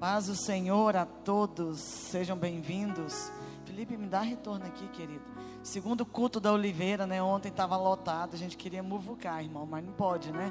[0.00, 3.30] Paz do Senhor a todos, sejam bem-vindos.
[3.66, 5.20] Felipe, me dá retorno aqui, querido.
[5.62, 7.22] Segundo culto da Oliveira, né?
[7.22, 10.50] Ontem estava lotado, a gente queria muvucar, irmão, mas não pode, né?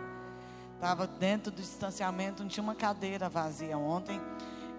[0.75, 4.21] Estava dentro do distanciamento, não tinha uma cadeira vazia ontem.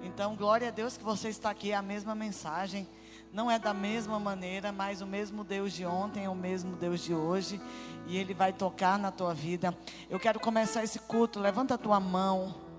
[0.05, 2.87] Então, glória a Deus que você está aqui, é a mesma mensagem.
[3.33, 7.01] Não é da mesma maneira, mas o mesmo Deus de ontem é o mesmo Deus
[7.01, 7.61] de hoje.
[8.07, 9.77] E Ele vai tocar na tua vida.
[10.09, 11.41] Eu quero começar esse culto.
[11.41, 12.70] Levanta a tua mão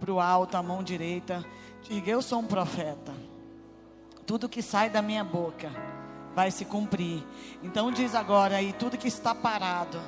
[0.00, 1.44] para o alto, a mão direita.
[1.82, 3.12] Diga: Eu sou um profeta.
[4.26, 5.70] Tudo que sai da minha boca
[6.34, 7.22] vai se cumprir.
[7.62, 10.00] Então diz agora aí: tudo que está parado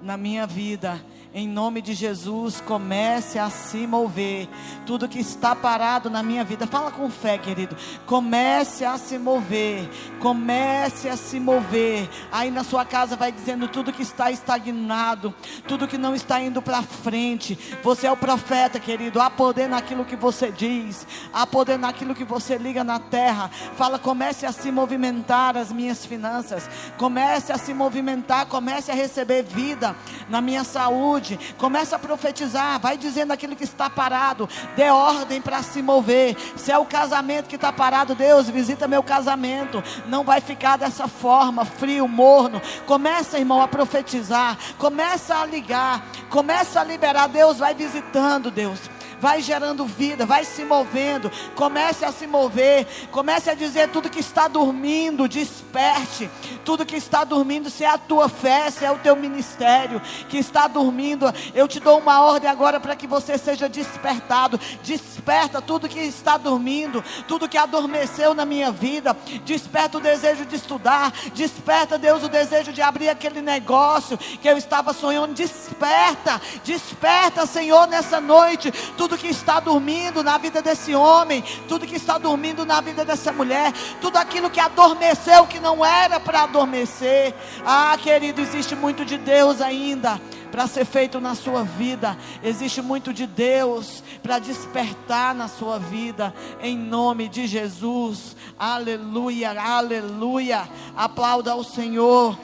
[0.00, 4.48] na minha vida, em nome de Jesus, comece a se mover.
[4.84, 7.74] Tudo que está parado na minha vida, fala com fé, querido.
[8.04, 9.88] Comece a se mover.
[10.20, 12.08] Comece a se mover.
[12.30, 15.34] Aí na sua casa vai dizendo tudo que está estagnado,
[15.66, 17.58] tudo que não está indo para frente.
[17.82, 19.18] Você é o profeta, querido.
[19.18, 23.48] Há poder naquilo que você diz, há poder naquilo que você liga na terra.
[23.76, 26.68] Fala, comece a se movimentar as minhas finanças.
[26.98, 29.96] Comece a se movimentar, comece a receber vida
[30.28, 31.21] na minha saúde.
[31.58, 36.36] Comece a profetizar, vai dizendo aquilo que está parado, dê ordem para se mover.
[36.56, 39.82] Se é o casamento que está parado, Deus, visita meu casamento.
[40.06, 42.60] Não vai ficar dessa forma, frio, morno.
[42.86, 44.56] Começa, irmão, a profetizar.
[44.78, 46.04] Começa a ligar.
[46.28, 47.28] Começa a liberar.
[47.28, 48.80] Deus vai visitando, Deus
[49.22, 51.30] vai gerando vida, vai se movendo.
[51.54, 56.28] Comece a se mover, comece a dizer tudo que está dormindo, desperte.
[56.64, 60.38] Tudo que está dormindo, se é a tua fé, se é o teu ministério que
[60.38, 64.58] está dormindo, eu te dou uma ordem agora para que você seja despertado.
[64.82, 69.16] Desperta tudo que está dormindo, tudo que adormeceu na minha vida.
[69.44, 74.56] Desperta o desejo de estudar, desperta, Deus, o desejo de abrir aquele negócio que eu
[74.56, 75.32] estava sonhando.
[75.32, 78.72] Desperta, desperta, Senhor, nessa noite.
[78.96, 83.04] Tudo tudo que está dormindo na vida desse homem, tudo que está dormindo na vida
[83.04, 87.34] dessa mulher, tudo aquilo que adormeceu que não era para adormecer.
[87.62, 90.18] Ah, querido, existe muito de Deus ainda
[90.50, 92.16] para ser feito na sua vida.
[92.42, 98.34] Existe muito de Deus para despertar na sua vida, em nome de Jesus.
[98.58, 100.66] Aleluia, aleluia.
[100.96, 102.38] Aplauda ao Senhor.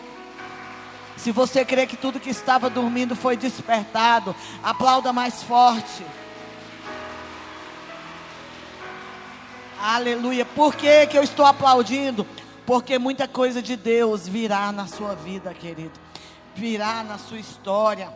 [1.16, 6.04] Se você crê que tudo que estava dormindo foi despertado, aplauda mais forte.
[9.80, 10.44] Aleluia.
[10.44, 12.26] Por que, que eu estou aplaudindo?
[12.66, 15.98] Porque muita coisa de Deus virá na sua vida, querido.
[16.52, 18.12] Virá na sua história.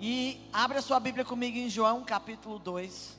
[0.00, 3.18] E abra sua Bíblia comigo em João capítulo 2.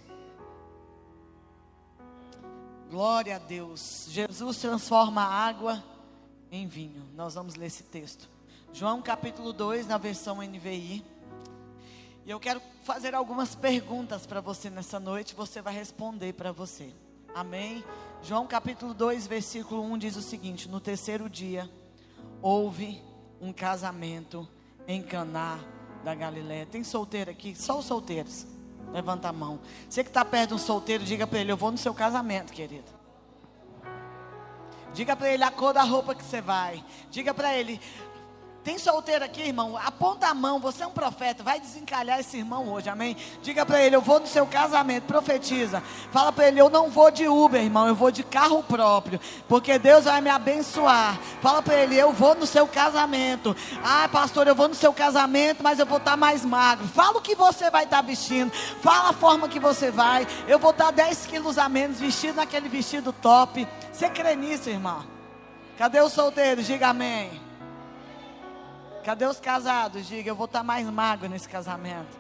[2.90, 4.08] Glória a Deus.
[4.09, 5.84] Jesus transforma a água
[6.52, 7.08] em vinho.
[7.14, 8.28] Nós vamos ler esse texto.
[8.74, 11.06] João capítulo 2, na versão NVI.
[12.26, 15.36] E eu quero fazer algumas perguntas para você nessa noite.
[15.36, 16.92] Você vai responder para você.
[17.34, 17.84] Amém?
[18.24, 21.70] João capítulo 2, versículo 1 diz o seguinte: No terceiro dia
[22.42, 23.02] houve
[23.40, 24.48] um casamento
[24.88, 25.60] em Caná
[26.04, 26.66] da Galiléia.
[26.66, 27.56] Tem solteiro aqui?
[27.56, 28.48] Só os solteiros.
[28.92, 29.60] Levanta a mão.
[29.90, 32.54] Você que está perto de um solteiro, diga para ele: Eu vou no seu casamento,
[32.54, 32.98] querido.
[34.94, 36.84] Diga para ele a cor da roupa que você vai.
[37.12, 37.80] Diga para ele:
[38.67, 39.78] tem solteiro aqui, irmão?
[39.78, 43.16] Aponta a mão, você é um profeta, vai desencalhar esse irmão hoje, amém?
[43.41, 45.81] Diga para ele, eu vou no seu casamento, profetiza.
[46.11, 49.79] Fala para ele, eu não vou de Uber, irmão, eu vou de carro próprio, porque
[49.79, 51.17] Deus vai me abençoar.
[51.41, 53.55] Fala para ele, eu vou no seu casamento.
[53.81, 56.85] Ah, pastor, eu vou no seu casamento, mas eu vou estar tá mais magro.
[56.89, 58.51] Fala o que você vai estar tá vestindo,
[58.81, 60.28] fala a forma que você vai.
[60.45, 63.66] Eu vou estar tá 10 quilos a menos vestido naquele vestido top.
[63.94, 65.05] Você crê nisso, irmão?
[65.78, 66.67] Cadê os solteiros?
[66.67, 67.47] Diga amém.
[69.07, 70.06] Cadê os casados?
[70.06, 72.19] Diga, eu vou estar mais magro nesse casamento.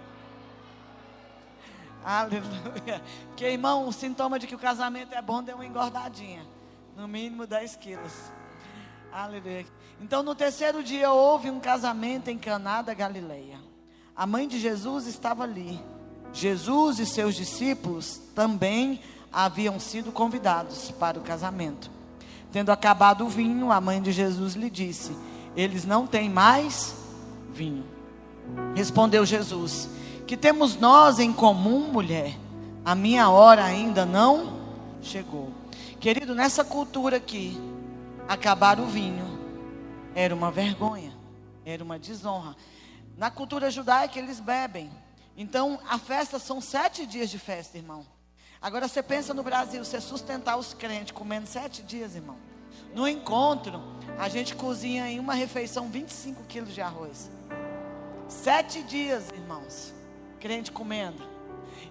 [2.01, 3.03] Aleluia.
[3.27, 6.47] Porque, irmão, o sintoma de que o casamento é bom deu uma engordadinha.
[6.95, 8.13] No mínimo 10 quilos.
[9.11, 9.65] Aleluia.
[9.99, 13.59] Então, no terceiro dia, houve um casamento em Caná da Galileia.
[14.15, 15.83] A mãe de Jesus estava ali.
[16.31, 21.91] Jesus e seus discípulos também haviam sido convidados para o casamento.
[22.49, 25.13] Tendo acabado o vinho, a mãe de Jesus lhe disse:
[25.57, 26.95] eles não têm mais
[27.49, 27.83] vinho.
[28.75, 29.89] Respondeu Jesus:
[30.27, 32.37] Que temos nós em comum, mulher?
[32.85, 34.61] A minha hora ainda não
[35.01, 35.51] chegou.
[35.99, 37.57] Querido, nessa cultura aqui,
[38.27, 39.25] acabar o vinho
[40.13, 41.11] era uma vergonha,
[41.65, 42.55] era uma desonra.
[43.17, 44.89] Na cultura judaica, eles bebem.
[45.35, 48.05] Então, a festa são sete dias de festa, irmão.
[48.61, 52.37] Agora, você pensa no Brasil, você sustentar os crentes comendo sete dias, irmão.
[52.97, 53.79] No encontro,
[54.17, 57.29] a gente cozinha em uma refeição 25 quilos de arroz.
[58.27, 59.93] Sete dias, irmãos,
[60.39, 61.21] crente comendo.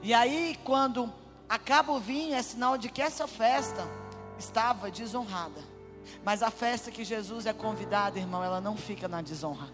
[0.03, 1.09] E aí, quando
[1.49, 3.87] acaba o vinho, é sinal de que essa festa
[4.37, 5.61] estava desonrada.
[6.25, 9.69] Mas a festa que Jesus é convidado, irmão, ela não fica na desonra.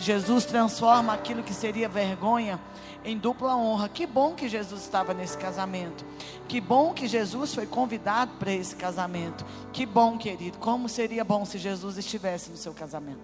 [0.00, 2.60] Jesus transforma aquilo que seria vergonha
[3.04, 3.88] em dupla honra.
[3.88, 6.04] Que bom que Jesus estava nesse casamento.
[6.48, 9.44] Que bom que Jesus foi convidado para esse casamento.
[9.72, 10.58] Que bom, querido.
[10.58, 13.20] Como seria bom se Jesus estivesse no seu casamento.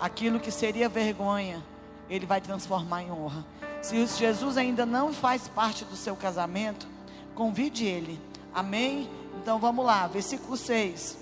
[0.00, 1.62] Aquilo que seria vergonha,
[2.08, 3.44] ele vai transformar em honra.
[3.82, 6.86] Se Jesus ainda não faz parte do seu casamento,
[7.34, 8.20] convide ele.
[8.54, 9.10] Amém?
[9.40, 11.18] Então vamos lá, versículo 6.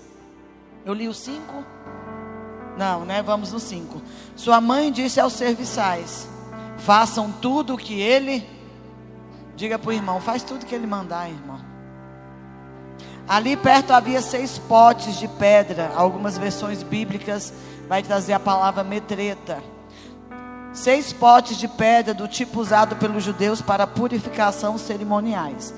[0.85, 1.65] Eu li o 5.
[2.77, 3.23] Não, né?
[3.23, 4.01] Vamos no 5.
[4.35, 6.29] Sua mãe disse aos serviçais:
[6.77, 8.47] Façam tudo o que ele.
[9.55, 11.59] Diga para o irmão: Faz tudo o que ele mandar, irmão.
[13.27, 15.91] Ali perto havia seis potes de pedra.
[15.95, 17.51] Algumas versões bíblicas
[17.89, 19.61] vai trazer a palavra metreta.
[20.71, 25.73] Seis potes de pedra do tipo usado pelos judeus para purificação cerimoniais.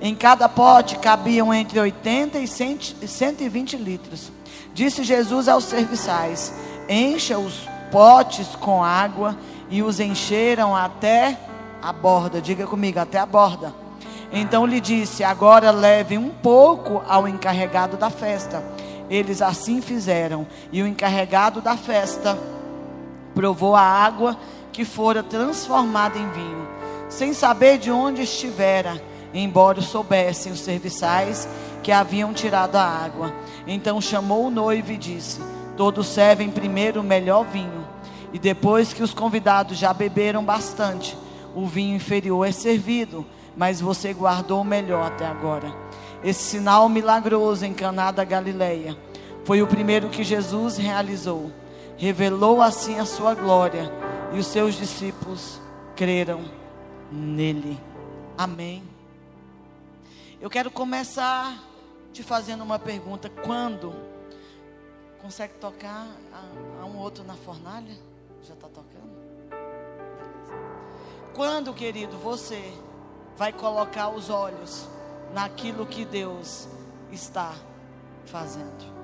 [0.00, 4.30] Em cada pote cabiam entre 80 e 120 litros.
[4.72, 6.52] Disse Jesus aos serviçais:
[6.88, 9.36] Encha os potes com água,
[9.70, 11.38] e os encheram até
[11.82, 12.40] a borda.
[12.40, 13.74] Diga comigo, até a borda.
[14.32, 18.62] Então lhe disse: Agora leve um pouco ao encarregado da festa.
[19.08, 22.38] Eles assim fizeram, e o encarregado da festa
[23.34, 24.36] provou a água
[24.72, 26.68] que fora transformada em vinho,
[27.08, 29.00] sem saber de onde estivera,
[29.32, 31.46] embora soubessem os serviçais
[31.84, 33.32] que haviam tirado a água.
[33.66, 35.40] Então chamou o noivo e disse:
[35.76, 37.86] Todos servem primeiro o melhor vinho,
[38.32, 41.16] e depois que os convidados já beberam bastante,
[41.54, 43.24] o vinho inferior é servido,
[43.56, 45.72] mas você guardou o melhor até agora.
[46.24, 48.96] Esse sinal milagroso em Caná da Galileia
[49.44, 51.52] foi o primeiro que Jesus realizou.
[51.96, 53.92] Revelou assim a sua glória,
[54.32, 55.60] e os seus discípulos
[55.94, 56.40] creram
[57.12, 57.78] nele.
[58.36, 58.82] Amém.
[60.40, 61.73] Eu quero começar
[62.14, 63.92] te fazendo uma pergunta: quando
[65.20, 67.94] consegue tocar a, a um outro na fornalha?
[68.42, 69.12] Já está tocando?
[71.34, 72.72] Quando, querido, você
[73.36, 74.88] vai colocar os olhos
[75.32, 76.68] naquilo que Deus
[77.10, 77.52] está
[78.24, 78.94] fazendo?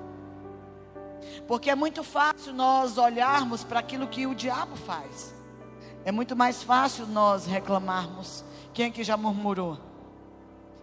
[1.48, 5.34] Porque é muito fácil nós olharmos para aquilo que o diabo faz.
[6.04, 8.44] É muito mais fácil nós reclamarmos.
[8.72, 9.78] Quem é que já murmurou?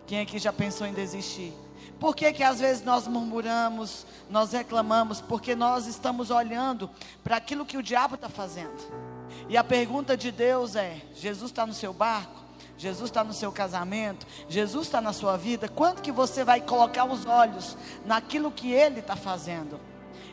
[0.06, 1.54] Quem é que já pensou em desistir?
[2.00, 5.20] Por que, que às vezes nós murmuramos, nós reclamamos?
[5.20, 6.90] Porque nós estamos olhando
[7.24, 8.78] para aquilo que o diabo está fazendo.
[9.50, 12.48] E a pergunta de Deus é: Jesus está no seu barco?
[12.78, 14.28] Jesus está no seu casamento?
[14.48, 15.68] Jesus está na sua vida?
[15.68, 19.80] Quando que você vai colocar os olhos naquilo que Ele está fazendo?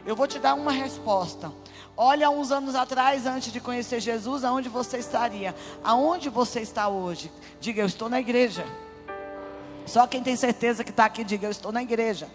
[0.05, 1.50] Eu vou te dar uma resposta.
[1.96, 5.55] Olha uns anos atrás, antes de conhecer Jesus, aonde você estaria?
[5.82, 7.32] Aonde você está hoje?
[7.58, 8.67] Diga, eu estou na igreja.
[9.86, 12.28] Só quem tem certeza que está aqui, diga: Eu estou na igreja.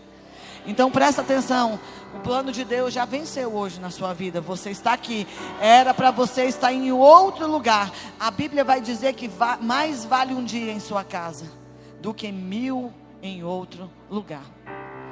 [0.66, 1.80] Então presta atenção,
[2.16, 4.42] o plano de Deus já venceu hoje na sua vida.
[4.42, 5.28] Você está aqui,
[5.60, 7.92] era para você estar em outro lugar.
[8.20, 11.46] A Bíblia vai dizer que va mais vale um dia em sua casa
[12.02, 14.44] do que mil em outro lugar.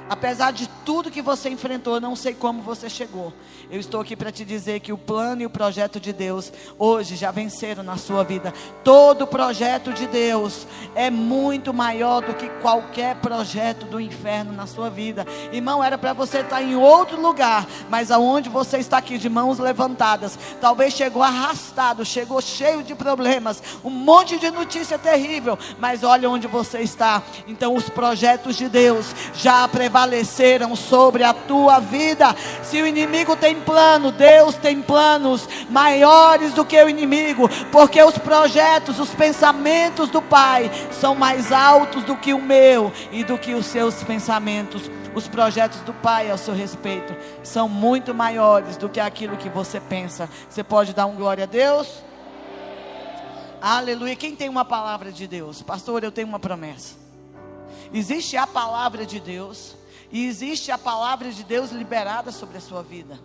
[0.09, 3.33] Apesar de tudo que você enfrentou, não sei como você chegou.
[3.69, 7.17] Eu estou aqui para te dizer que o plano e o projeto de Deus hoje
[7.17, 8.53] já venceram na sua vida.
[8.85, 10.65] Todo projeto de Deus
[10.95, 15.25] é muito maior do que qualquer projeto do inferno na sua vida.
[15.51, 19.59] Irmão, era para você estar em outro lugar, mas aonde você está aqui de mãos
[19.59, 26.29] levantadas, talvez chegou arrastado, chegou cheio de problemas, um monte de notícia terrível, mas olha
[26.29, 27.21] onde você está.
[27.45, 32.35] Então os projetos de Deus já prevalecerem prevaleceram sobre a tua vida.
[32.61, 38.17] Se o inimigo tem plano, Deus tem planos maiores do que o inimigo, porque os
[38.17, 43.55] projetos, os pensamentos do Pai são mais altos do que o meu e do que
[43.55, 44.83] os seus pensamentos.
[45.15, 49.79] Os projetos do Pai ao seu respeito são muito maiores do que aquilo que você
[49.79, 50.29] pensa.
[50.47, 52.03] Você pode dar um glória a Deus?
[53.59, 54.15] Aleluia.
[54.15, 55.63] Quem tem uma palavra de Deus?
[55.63, 56.95] Pastor, eu tenho uma promessa.
[57.91, 59.75] Existe a palavra de Deus
[60.11, 63.19] e existe a palavra de Deus liberada sobre a sua vida.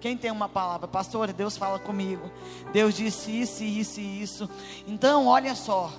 [0.00, 2.30] Quem tem uma palavra, pastor, Deus fala comigo.
[2.72, 4.50] Deus disse isso, isso e isso.
[4.86, 5.92] Então, olha só.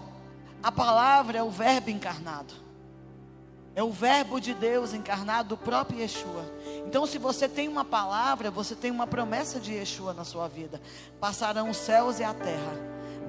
[0.63, 2.53] A palavra é o verbo encarnado.
[3.73, 6.43] É o verbo de Deus encarnado, do próprio Yeshua.
[6.85, 10.81] Então, se você tem uma palavra, você tem uma promessa de Yeshua na sua vida.
[11.19, 12.73] Passarão os céus e a terra,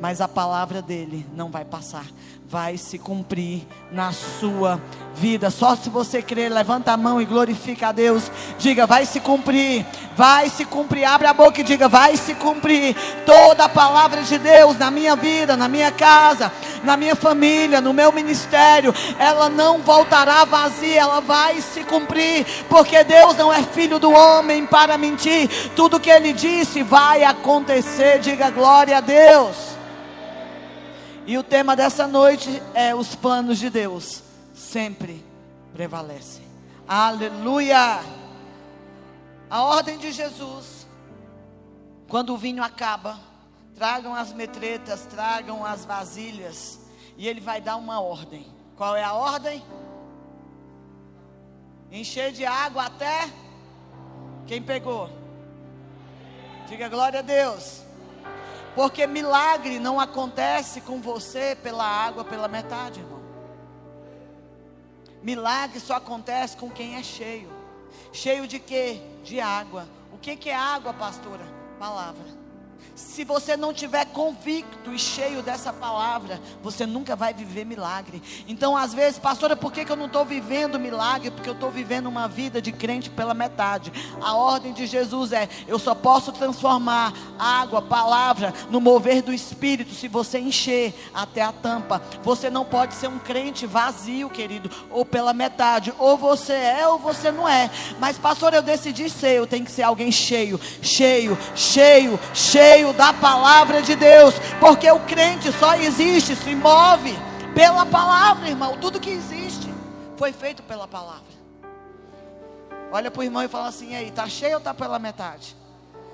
[0.01, 2.07] mas a palavra dele não vai passar
[2.53, 4.79] vai se cumprir na sua
[5.15, 5.49] vida.
[5.49, 8.31] Só se você crer, levanta a mão e glorifica a Deus.
[8.59, 11.07] Diga, vai se cumprir, vai se cumprir.
[11.07, 12.95] Abre a boca e diga, vai se cumprir
[13.25, 16.53] toda a palavra de Deus na minha vida, na minha casa,
[16.85, 23.03] na minha família, no meu ministério, ela não voltará vazia, ela vai se cumprir, porque
[23.03, 25.49] Deus não é filho do homem para mentir.
[25.75, 28.19] Tudo que ele disse vai acontecer.
[28.19, 29.73] Diga glória a Deus.
[31.25, 35.25] E o tema dessa noite é os planos de Deus sempre
[35.73, 36.43] prevalecem.
[36.87, 38.01] Aleluia!
[39.49, 40.87] A ordem de Jesus,
[42.09, 43.21] quando o vinho acaba,
[43.75, 46.81] tragam as metretas, tragam as vasilhas,
[47.17, 48.47] e ele vai dar uma ordem.
[48.77, 49.63] Qual é a ordem?
[51.93, 53.31] Encher de água até
[54.47, 55.09] quem pegou.
[56.67, 57.82] Diga glória a Deus.
[58.75, 63.21] Porque milagre não acontece com você pela água, pela metade, irmão.
[65.23, 67.51] Milagre só acontece com quem é cheio.
[68.13, 69.01] Cheio de quê?
[69.23, 69.87] De água.
[70.13, 71.45] O que, que é água, pastora?
[71.79, 72.25] Palavra.
[72.95, 78.23] Se você não tiver convicto e cheio dessa palavra, você nunca vai viver milagre.
[78.47, 81.31] Então, às vezes, pastora, por que, que eu não estou vivendo milagre?
[81.31, 83.91] Porque eu estou vivendo uma vida de crente pela metade.
[84.21, 89.95] A ordem de Jesus é: eu só posso transformar água, palavra, no mover do Espírito,
[89.95, 92.03] se você encher até a tampa.
[92.23, 95.95] Você não pode ser um crente vazio, querido, ou pela metade.
[95.99, 97.71] Ou você é ou você não é.
[97.99, 103.13] Mas, pastor, eu decidi ser, eu tenho que ser alguém cheio, cheio, cheio, cheio da
[103.13, 107.17] palavra de Deus, porque o crente só existe, se move
[107.55, 108.77] pela palavra, irmão.
[108.81, 109.73] Tudo que existe
[110.17, 111.33] foi feito pela palavra.
[112.91, 115.57] Olha para o irmão e fala assim: aí, está cheio ou está pela metade?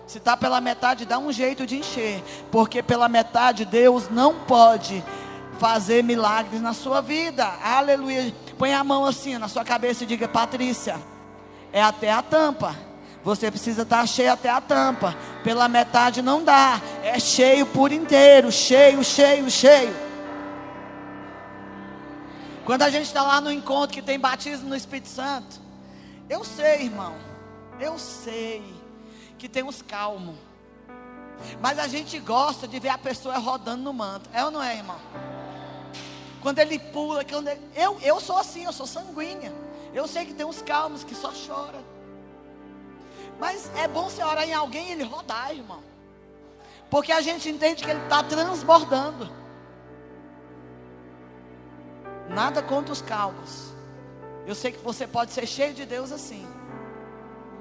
[0.07, 5.05] Se está pela metade, dá um jeito de encher, porque pela metade Deus não pode
[5.59, 7.45] fazer milagres na sua vida.
[7.63, 8.33] Aleluia.
[8.57, 10.97] Põe a mão assim na sua cabeça e diga: Patrícia,
[11.73, 12.88] é até a tampa.
[13.25, 15.17] Você precisa estar cheio até a tampa.
[15.43, 16.81] Pela metade não dá.
[17.03, 18.51] É cheio por inteiro.
[18.51, 19.95] Cheio, cheio, cheio.
[22.65, 25.61] Quando a gente está lá no encontro que tem batismo no Espírito Santo.
[26.29, 27.15] Eu sei, irmão.
[27.81, 28.63] Eu sei
[29.39, 30.37] que tem uns calmos.
[31.61, 34.29] Mas a gente gosta de ver a pessoa rodando no manto.
[34.33, 34.99] É ou não é, irmão?
[36.43, 37.61] Quando ele pula, quando ele...
[37.75, 39.53] eu, eu sou assim, eu sou sanguínea.
[39.95, 41.83] Eu sei que tem uns calmos que só choram.
[43.39, 45.83] Mas é bom você orar em alguém e ele rodar, irmão.
[46.91, 49.31] Porque a gente entende que ele está transbordando.
[52.29, 53.73] Nada contra os calmos.
[54.47, 56.47] Eu sei que você pode ser cheio de Deus assim.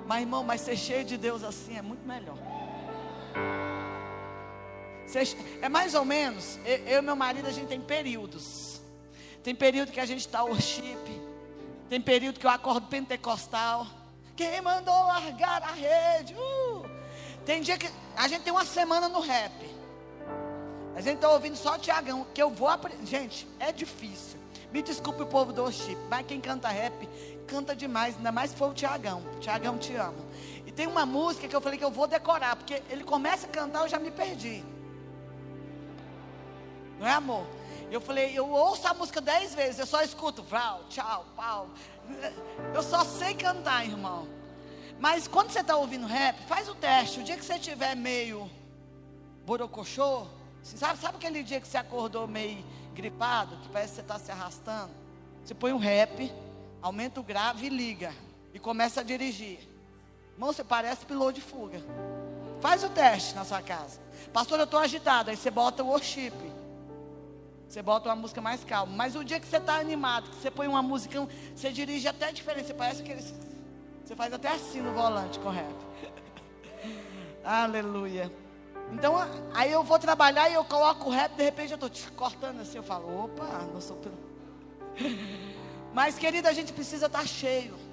[0.06, 2.38] Mas, irmão, mas ser cheio de Deus assim é muito melhor.
[5.62, 8.82] É mais ou menos, eu e meu marido, a gente tem períodos.
[9.44, 10.98] Tem período que a gente está worship.
[11.90, 13.88] Tem período que eu acordo pentecostal.
[14.38, 16.36] Quem mandou largar a rede?
[16.36, 16.86] Uh!
[17.44, 19.52] Tem dia que a gente tem uma semana no rap.
[20.96, 23.04] A gente está ouvindo só o Tiagão, que eu vou aprender.
[23.04, 24.40] Gente, é difícil.
[24.72, 27.10] Me desculpe o povo do Oship, mas quem canta rap,
[27.48, 29.24] canta demais, ainda mais se for o Tiagão.
[29.40, 30.24] Tiagão, te amo.
[30.68, 33.50] E tem uma música que eu falei que eu vou decorar, porque ele começa a
[33.50, 34.64] cantar, eu já me perdi.
[37.00, 37.48] Não é amor?
[37.90, 41.70] Eu falei, eu ouço a música dez vezes, eu só escuto, Vral, tchau, pau.
[42.74, 44.28] Eu só sei cantar, irmão.
[45.00, 47.20] Mas quando você está ouvindo rap, faz o teste.
[47.20, 48.50] O dia que você estiver meio
[49.46, 50.26] borocochô,
[50.64, 54.32] sabe, sabe aquele dia que você acordou meio gripado, que parece que você está se
[54.32, 54.92] arrastando?
[55.44, 56.32] Você põe um rap,
[56.82, 58.14] aumenta o grave e liga.
[58.54, 59.60] E começa a dirigir.
[60.34, 61.80] Irmão, você parece piloto de fuga.
[62.60, 64.00] Faz o teste na sua casa.
[64.34, 65.30] Pastor, eu estou agitado.
[65.30, 66.34] Aí você bota o worship.
[67.68, 68.94] Você bota uma música mais calma.
[68.96, 72.32] Mas o dia que você está animado, que você põe uma música, você dirige até
[72.32, 72.68] diferente.
[72.68, 73.16] Você parece que
[74.04, 75.76] você faz até assim no volante rap.
[77.44, 78.32] Aleluia.
[78.94, 79.16] Então,
[79.54, 82.78] aí eu vou trabalhar e eu coloco o rap, de repente eu estou cortando assim.
[82.78, 84.18] Eu falo, opa, não sou pelo.
[85.94, 87.88] Mas, querida, a gente precisa estar tá cheio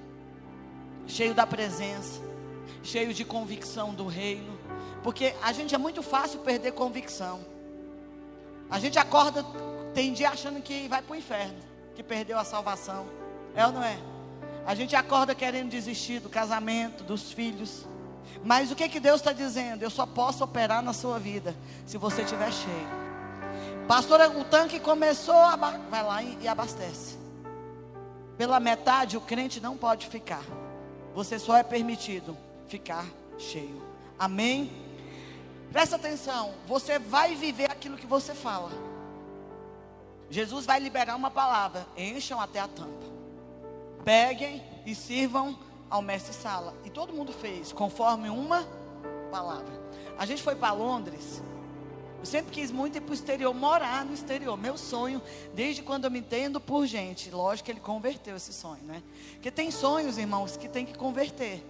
[1.07, 2.21] cheio da presença,
[2.83, 4.59] cheio de convicção do reino.
[5.03, 7.45] Porque a gente é muito fácil perder convicção.
[8.75, 9.47] A gente acorda,
[9.95, 11.55] tem dia achando que vai para o inferno,
[11.95, 13.07] que perdeu a salvação.
[13.55, 13.97] É ou não é?
[14.67, 17.87] A gente acorda querendo desistir do casamento, dos filhos.
[18.43, 19.85] Mas o que, que Deus está dizendo?
[19.85, 21.55] Eu só posso operar na sua vida
[21.87, 22.89] se você estiver cheio.
[23.87, 27.17] Pastora, o tanque começou, a vai lá e abastece.
[28.37, 30.43] Pela metade, o crente não pode ficar.
[31.15, 33.07] Você só é permitido ficar
[33.39, 33.81] cheio.
[34.19, 34.73] Amém?
[35.75, 38.71] Presta atenção, você vai viver aquilo que você fala.
[40.31, 43.05] Jesus vai liberar uma palavra: encham até a tampa.
[44.05, 45.59] Peguem e sirvam
[45.91, 46.77] ao mestre sala.
[46.85, 48.65] E todo mundo fez conforme uma
[49.33, 49.75] palavra.
[50.17, 51.43] A gente foi para Londres.
[52.21, 54.57] Eu sempre quis muito ir para o exterior, morar no exterior.
[54.57, 55.21] Meu sonho,
[55.55, 57.33] desde quando eu me entendo por gente.
[57.33, 59.03] Lógico que ele converteu esse sonho, né?
[59.33, 61.67] Porque tem sonhos, irmãos, que tem que converter.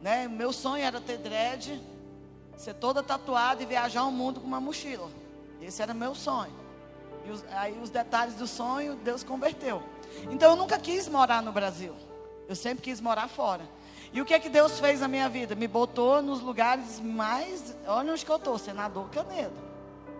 [0.00, 0.26] Né?
[0.28, 1.78] Meu sonho era ter dread,
[2.56, 5.08] ser toda tatuada e viajar o mundo com uma mochila.
[5.60, 6.52] Esse era meu sonho.
[7.24, 9.82] E os, aí os detalhes do sonho, Deus converteu.
[10.30, 11.94] Então eu nunca quis morar no Brasil.
[12.48, 13.62] Eu sempre quis morar fora.
[14.12, 15.54] E o que é que Deus fez na minha vida?
[15.54, 17.74] Me botou nos lugares mais.
[17.86, 19.54] Olha onde que eu estou, senador Canedo.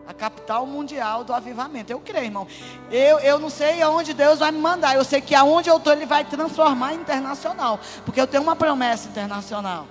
[0.06, 1.92] A capital mundial do avivamento.
[1.92, 2.46] Eu creio, irmão.
[2.90, 4.96] Eu, eu não sei aonde Deus vai me mandar.
[4.96, 7.78] Eu sei que aonde eu estou, Ele vai transformar internacional.
[8.04, 9.86] Porque eu tenho uma promessa internacional.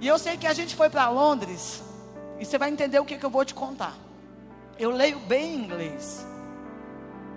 [0.00, 1.82] E eu sei que a gente foi para Londres.
[2.38, 3.96] E você vai entender o que, que eu vou te contar.
[4.78, 6.26] Eu leio bem inglês.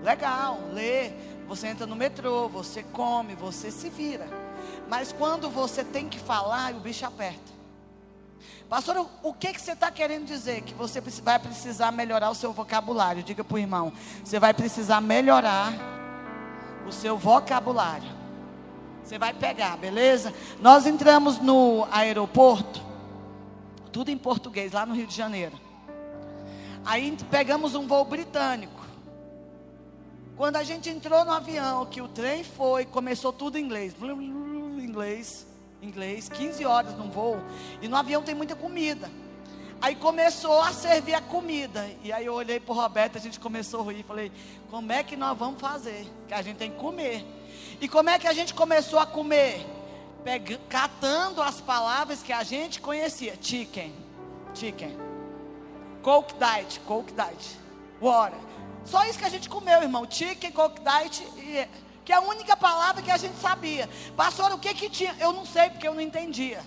[0.04, 1.12] Legal, lê.
[1.48, 4.28] Você entra no metrô, você come, você se vira.
[4.88, 7.52] Mas quando você tem que falar, o bicho aperta.
[8.70, 10.62] Pastor, o que, que você está querendo dizer?
[10.62, 13.22] Que você vai precisar melhorar o seu vocabulário.
[13.22, 13.92] Diga para o irmão:
[14.24, 15.74] você vai precisar melhorar
[16.88, 18.21] o seu vocabulário.
[19.04, 20.34] Você vai pegar, beleza?
[20.60, 22.82] Nós entramos no aeroporto,
[23.92, 25.60] tudo em português, lá no Rio de Janeiro.
[26.86, 28.82] Aí pegamos um voo britânico.
[30.36, 33.94] Quando a gente entrou no avião, que o trem foi, começou tudo em inglês.
[34.80, 35.46] Inglês,
[35.82, 37.38] inglês, 15 horas no voo.
[37.82, 39.10] E no avião tem muita comida.
[39.82, 41.88] Aí começou a servir a comida.
[42.04, 44.04] E aí eu olhei para o Roberto, a gente começou a rir.
[44.04, 44.32] Falei,
[44.70, 46.08] como é que nós vamos fazer?
[46.28, 47.26] Que a gente tem que comer.
[47.82, 49.66] E como é que a gente começou a comer?
[50.24, 53.36] Pega, catando as palavras que a gente conhecia.
[53.42, 53.92] Chicken,
[54.54, 54.96] chicken.
[56.04, 57.58] Coke diet, coke diet.
[58.00, 58.40] Water.
[58.86, 60.06] Só isso que a gente comeu, irmão.
[60.08, 61.68] Chicken, coke diet e
[62.06, 63.90] que é a única palavra que a gente sabia.
[64.16, 65.16] Pastor, o que que tinha?
[65.20, 66.62] Eu não sei porque eu não entendia.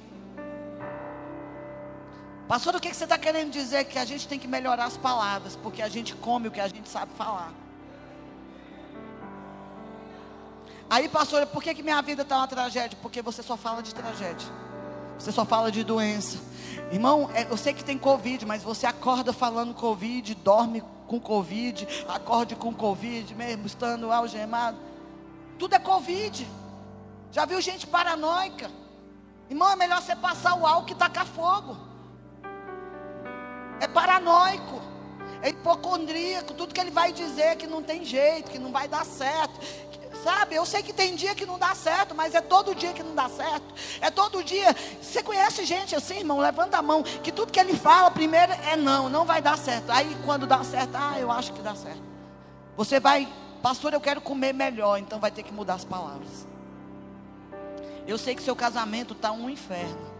[2.49, 3.85] Pastor, o que, que você está querendo dizer?
[3.85, 6.68] Que a gente tem que melhorar as palavras, porque a gente come o que a
[6.68, 7.52] gente sabe falar.
[10.88, 12.98] Aí, pastor, por que, que minha vida está uma tragédia?
[13.00, 14.48] Porque você só fala de tragédia.
[15.18, 16.38] Você só fala de doença.
[16.92, 21.87] Irmão, é, eu sei que tem Covid, mas você acorda falando Covid, dorme com Covid,
[22.09, 24.78] acorde com Covid, mesmo estando algemado.
[25.59, 26.46] Tudo é Covid.
[27.30, 28.70] Já viu gente paranoica?
[29.48, 31.76] Irmão, é melhor você passar o álcool que tacar fogo.
[33.80, 34.82] É paranoico.
[35.42, 36.54] É hipocondríaco.
[36.54, 39.61] Tudo que ele vai dizer é que não tem jeito, que não vai dar certo.
[40.24, 43.02] Sabe, eu sei que tem dia que não dá certo, mas é todo dia que
[43.02, 43.74] não dá certo.
[44.00, 44.74] É todo dia.
[45.00, 46.38] Você conhece gente assim, irmão?
[46.38, 47.02] Levanta a mão.
[47.02, 49.90] Que tudo que ele fala primeiro é não, não vai dar certo.
[49.90, 52.02] Aí quando dá certo, ah, eu acho que dá certo.
[52.76, 53.28] Você vai
[53.64, 56.46] Pastor, eu quero comer melhor, então vai ter que mudar as palavras.
[58.06, 60.12] Eu sei que seu casamento está um inferno,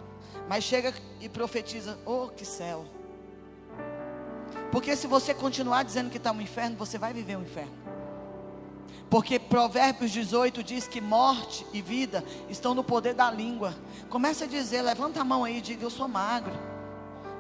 [0.49, 2.87] mas chega e profetiza: Oh, que céu!
[4.73, 7.94] Porque se você continuar dizendo que está um inferno, você vai viver um inferno.
[9.11, 13.75] Porque Provérbios 18 diz que morte e vida estão no poder da língua.
[14.09, 16.53] Comece a dizer, levanta a mão aí e diga: Eu sou magro,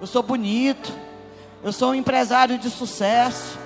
[0.00, 0.92] eu sou bonito,
[1.62, 3.58] eu sou um empresário de sucesso,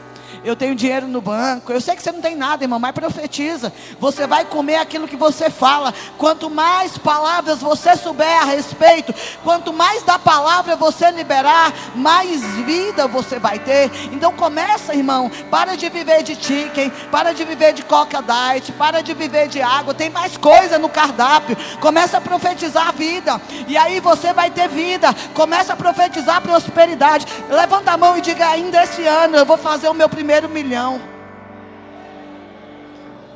[0.45, 1.73] eu tenho dinheiro no banco.
[1.73, 3.73] Eu sei que você não tem nada, irmão, mas profetiza.
[4.01, 5.93] Você vai comer aquilo que você fala.
[6.17, 13.07] Quanto mais palavras você souber a respeito, quanto mais da palavra você liberar, mais vida
[13.07, 13.91] você vai ter.
[14.13, 15.31] Então começa, irmão.
[15.51, 19.61] Para de viver de chicken, para de viver de coca diet, para de viver de
[19.61, 19.95] água.
[19.95, 21.57] Tem mais coisa no cardápio.
[21.81, 23.41] Começa a profetizar a vida.
[23.67, 25.15] E aí você vai ter vida.
[25.35, 27.27] Começa a profetizar prosperidade.
[27.49, 31.01] Levanta a mão e diga: ainda esse ano eu vou fazer o meu primeiro milhão.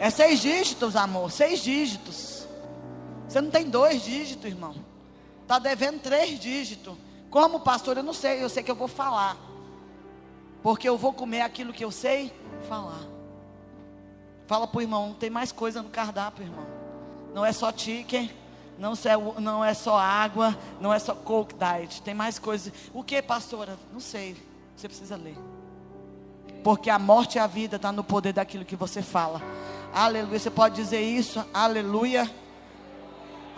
[0.01, 2.45] É seis dígitos, amor, seis dígitos.
[3.29, 4.75] Você não tem dois dígitos, irmão.
[5.43, 6.97] Está devendo três dígitos.
[7.31, 9.37] Como pastor, eu não sei, eu sei que eu vou falar.
[10.61, 12.33] Porque eu vou comer aquilo que eu sei
[12.69, 13.07] falar.
[14.49, 16.67] Fala para o irmão, não tem mais coisa no cardápio, irmão.
[17.33, 18.29] Não é só chicken,
[18.77, 22.03] não é, não é só água, não é só coke diet.
[22.03, 22.73] Tem mais coisas.
[22.93, 23.79] O que, pastora?
[23.93, 24.37] Não sei.
[24.75, 25.37] Você precisa ler.
[26.63, 29.43] Porque a morte e a vida está no poder daquilo que você fala.
[29.93, 30.39] Aleluia.
[30.39, 31.45] Você pode dizer isso?
[31.53, 32.31] Aleluia.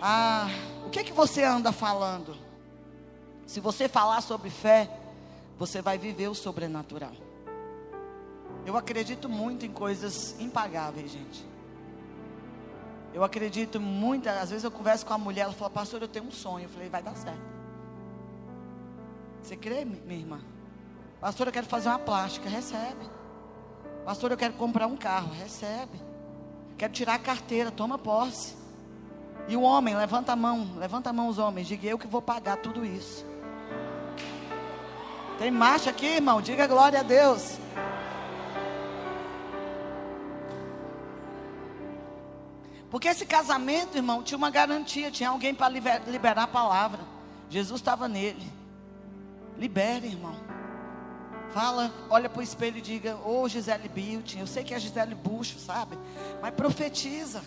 [0.01, 0.47] Ah,
[0.85, 2.35] o que é que você anda falando?
[3.45, 4.89] Se você falar sobre fé,
[5.57, 7.13] você vai viver o sobrenatural.
[8.65, 11.45] Eu acredito muito em coisas impagáveis, gente.
[13.13, 16.25] Eu acredito muito, às vezes eu converso com a mulher, ela fala, pastor, eu tenho
[16.25, 16.65] um sonho.
[16.65, 17.39] Eu falei, vai dar certo.
[19.41, 20.41] Você crê, minha irmã?
[21.25, 22.47] Pastor, eu quero fazer uma plástica.
[22.47, 23.09] Recebe.
[24.05, 25.31] Pastor, eu quero comprar um carro.
[25.33, 25.99] Recebe.
[26.77, 27.71] Quero tirar a carteira.
[27.71, 28.53] Toma posse.
[29.47, 30.69] E o homem, levanta a mão.
[30.75, 31.65] Levanta a mão os homens.
[31.65, 33.25] Diga eu que vou pagar tudo isso.
[35.39, 36.43] Tem marcha aqui, irmão?
[36.43, 37.57] Diga glória a Deus.
[42.91, 46.99] Porque esse casamento, irmão, tinha uma garantia, tinha alguém para liberar a palavra.
[47.49, 48.47] Jesus estava nele.
[49.57, 50.54] Libere, irmão.
[51.55, 54.79] Fala, olha para o espelho e diga: Ô oh, Gisele Biltin, eu sei que é
[54.79, 55.97] Gisele Bucho, sabe?
[56.41, 57.41] Mas profetiza.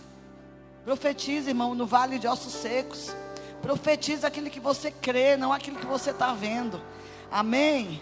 [0.83, 3.15] Profetiza, irmão, no vale de ossos secos.
[3.61, 6.81] Profetiza aquilo que você crê, não aquilo que você está vendo.
[7.31, 8.01] Amém?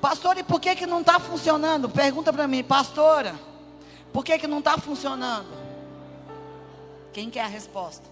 [0.00, 1.88] Pastor, e por que, que não está funcionando?
[1.88, 3.34] Pergunta para mim, pastora,
[4.12, 5.48] por que, que não está funcionando?
[7.12, 8.08] Quem quer a resposta?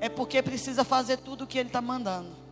[0.00, 2.47] É porque precisa fazer tudo o que ele está mandando.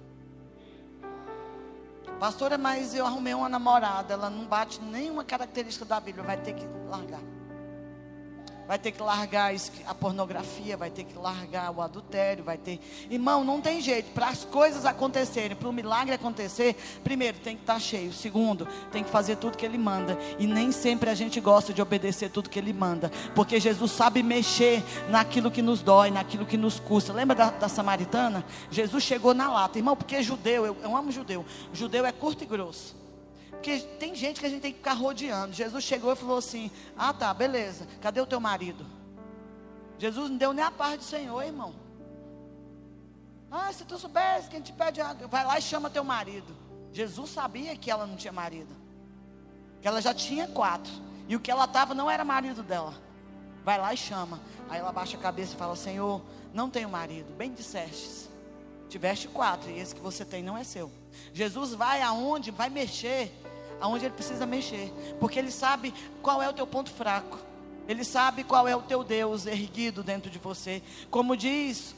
[2.19, 6.55] Pastora, mas eu arrumei uma namorada, ela não bate nenhuma característica da Bíblia, vai ter
[6.55, 7.21] que largar
[8.67, 9.55] vai ter que largar
[9.87, 12.81] a pornografia, vai ter que largar o adultério, vai ter.
[13.11, 14.13] Irmão, não tem jeito.
[14.13, 18.13] Para as coisas acontecerem, para o milagre acontecer, primeiro tem que estar tá cheio.
[18.13, 20.19] Segundo, tem que fazer tudo que ele manda.
[20.39, 23.11] E nem sempre a gente gosta de obedecer tudo que ele manda.
[23.35, 27.13] Porque Jesus sabe mexer naquilo que nos dói, naquilo que nos custa.
[27.13, 28.45] Lembra da, da samaritana?
[28.71, 29.79] Jesus chegou na lata.
[29.79, 31.45] Irmão, porque judeu, eu, eu amo judeu.
[31.73, 33.06] Judeu é curto e grosso.
[33.57, 35.53] Porque tem gente que a gente tem que ficar rodeando.
[35.53, 37.87] Jesus chegou e falou assim: Ah, tá, beleza.
[38.01, 38.87] Cadê o teu marido?
[39.99, 41.75] Jesus não deu nem a paz do Senhor, irmão.
[43.51, 46.55] Ah, se tu soubesse que a gente pede água, vai lá e chama teu marido.
[46.93, 48.75] Jesus sabia que ela não tinha marido.
[49.81, 50.93] Que ela já tinha quatro.
[51.29, 52.95] E o que ela estava não era marido dela.
[53.65, 54.41] Vai lá e chama.
[54.69, 57.35] Aí ela baixa a cabeça e fala: Senhor, não tenho marido.
[57.35, 58.29] Bem dissestes.
[58.89, 60.91] Tiveste quatro, e esse que você tem não é seu.
[61.33, 62.51] Jesus vai aonde?
[62.51, 63.33] Vai mexer
[63.81, 67.39] aonde ele precisa mexer, porque ele sabe qual é o teu ponto fraco.
[67.89, 70.83] Ele sabe qual é o teu Deus erguido dentro de você.
[71.11, 71.95] Como diz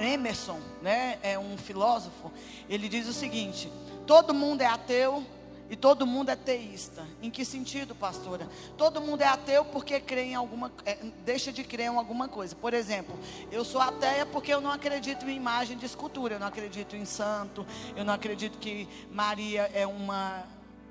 [0.00, 2.32] Emerson, né, é um filósofo,
[2.68, 3.70] ele diz o seguinte:
[4.06, 5.24] todo mundo é ateu,
[5.70, 7.06] e todo mundo é teísta.
[7.22, 8.48] Em que sentido, pastora?
[8.76, 12.56] Todo mundo é ateu porque crê em alguma, é, deixa de crer em alguma coisa.
[12.56, 13.18] Por exemplo,
[13.52, 17.04] eu sou ateia porque eu não acredito em imagem de escultura, eu não acredito em
[17.04, 20.44] santo, eu não acredito que Maria é uma,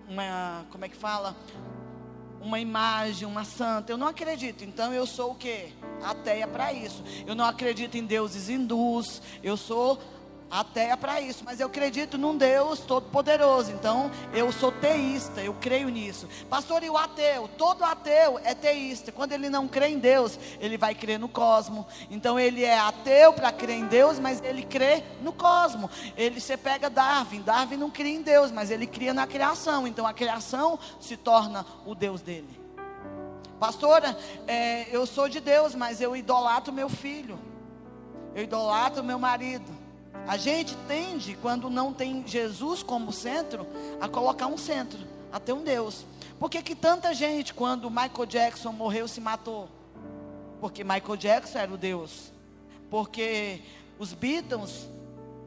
[0.08, 1.36] uma como é que fala?
[2.40, 3.92] Uma imagem, uma santa.
[3.92, 4.64] Eu não acredito.
[4.64, 5.70] Então eu sou o quê?
[6.04, 7.04] Ateia para isso.
[7.26, 9.22] Eu não acredito em deuses hindus.
[9.44, 10.00] Eu sou
[10.50, 13.72] até é para isso, mas eu acredito num Deus todo-poderoso.
[13.72, 16.28] Então, eu sou teísta, eu creio nisso.
[16.50, 17.50] Pastor, e o ateu?
[17.58, 19.12] Todo ateu é teísta.
[19.12, 21.86] Quando ele não crê em Deus, ele vai crer no cosmo.
[22.10, 25.90] Então, ele é ateu para crer em Deus, mas ele crê no cosmo.
[26.16, 29.86] Ele você pega Darwin, Darwin não cria em Deus, mas ele cria na criação.
[29.86, 32.58] Então, a criação se torna o Deus dele.
[33.60, 37.38] Pastora, é, eu sou de Deus, mas eu idolatro meu filho.
[38.34, 39.77] Eu idolatro meu marido.
[40.26, 43.68] A gente tende, quando não tem Jesus como centro,
[44.00, 45.00] a colocar um centro,
[45.32, 46.06] a ter um Deus.
[46.40, 49.68] Por que, que tanta gente, quando Michael Jackson morreu, se matou?
[50.60, 52.32] Porque Michael Jackson era o Deus.
[52.90, 53.62] Porque
[54.00, 54.88] os Beatles,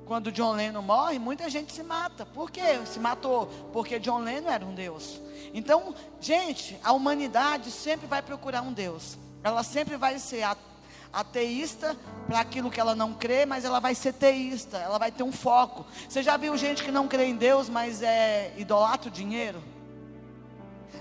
[0.06, 2.26] quando John Lennon morre, muita gente se mata.
[2.26, 3.46] Por que se matou?
[3.72, 5.20] Porque John Lennon era um Deus.
[5.54, 9.18] Então, gente, a humanidade sempre vai procurar um Deus.
[9.42, 10.56] Ela sempre vai ser a
[11.12, 11.96] ateísta
[12.26, 15.32] para aquilo que ela não crê, mas ela vai ser teísta, ela vai ter um
[15.32, 15.84] foco.
[16.08, 19.62] Você já viu gente que não crê em Deus, mas é idolatra o dinheiro?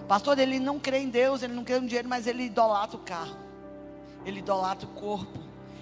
[0.07, 2.99] Pastor, ele não crê em Deus, ele não crê no dinheiro, mas ele idolatra o
[2.99, 3.37] carro,
[4.25, 5.39] ele idolatra o corpo,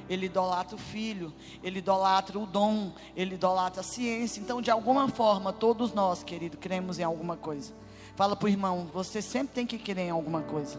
[0.10, 4.42] ele idolatra o filho, ele idolatra o dom, ele idolatra a ciência.
[4.42, 7.74] Então, de alguma forma, todos nós, querido, cremos em alguma coisa.
[8.18, 10.78] Fala para o irmão, você sempre tem que crer em alguma coisa.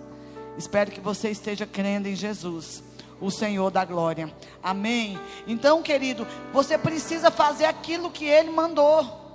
[0.58, 2.82] Espero que você esteja crendo em Jesus
[3.20, 4.32] o Senhor da glória.
[4.62, 5.18] Amém?
[5.46, 9.26] Então, querido, você precisa fazer aquilo que Ele mandou.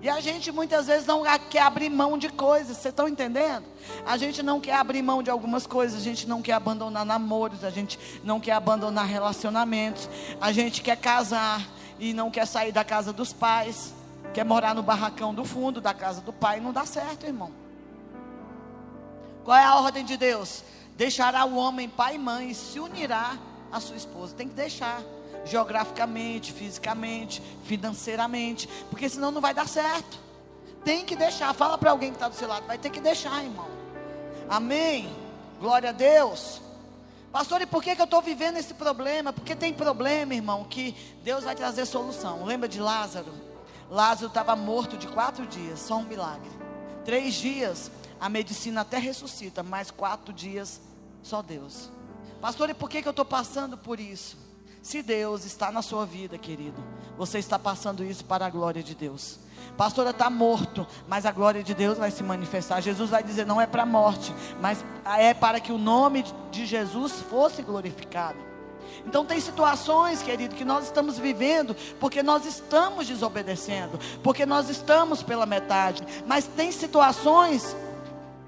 [0.00, 3.64] E a gente muitas vezes não quer abrir mão de coisas, vocês estão entendendo?
[4.06, 7.64] A gente não quer abrir mão de algumas coisas, a gente não quer abandonar namoros,
[7.64, 10.08] a gente não quer abandonar relacionamentos,
[10.40, 11.66] a gente quer casar
[11.98, 13.92] e não quer sair da casa dos pais,
[14.32, 17.50] quer morar no barracão do fundo da casa do pai, não dá certo, irmão.
[19.44, 20.62] Qual é a ordem de Deus?
[20.98, 23.38] Deixará o homem pai e mãe e se unirá
[23.70, 24.34] à sua esposa.
[24.34, 25.00] Tem que deixar.
[25.44, 28.68] Geograficamente, fisicamente, financeiramente.
[28.90, 30.18] Porque senão não vai dar certo.
[30.84, 31.54] Tem que deixar.
[31.54, 32.66] Fala para alguém que está do seu lado.
[32.66, 33.68] Vai ter que deixar, irmão.
[34.48, 35.08] Amém.
[35.60, 36.60] Glória a Deus.
[37.30, 39.32] Pastor, e por que, que eu estou vivendo esse problema?
[39.32, 42.44] Porque tem problema, irmão, que Deus vai trazer solução.
[42.44, 43.32] Lembra de Lázaro?
[43.88, 46.50] Lázaro estava morto de quatro dias, só um milagre.
[47.04, 50.87] Três dias, a medicina até ressuscita, mas quatro dias
[51.28, 51.90] só Deus.
[52.40, 54.38] Pastor, e por que, que eu estou passando por isso?
[54.80, 56.82] Se Deus está na sua vida, querido,
[57.18, 59.38] você está passando isso para a glória de Deus.
[59.76, 62.80] Pastora está morto, mas a glória de Deus vai se manifestar.
[62.80, 64.82] Jesus vai dizer: não é para a morte, mas
[65.18, 68.38] é para que o nome de Jesus fosse glorificado.
[69.06, 75.22] Então tem situações, querido, que nós estamos vivendo porque nós estamos desobedecendo, porque nós estamos
[75.22, 76.02] pela metade.
[76.26, 77.76] Mas tem situações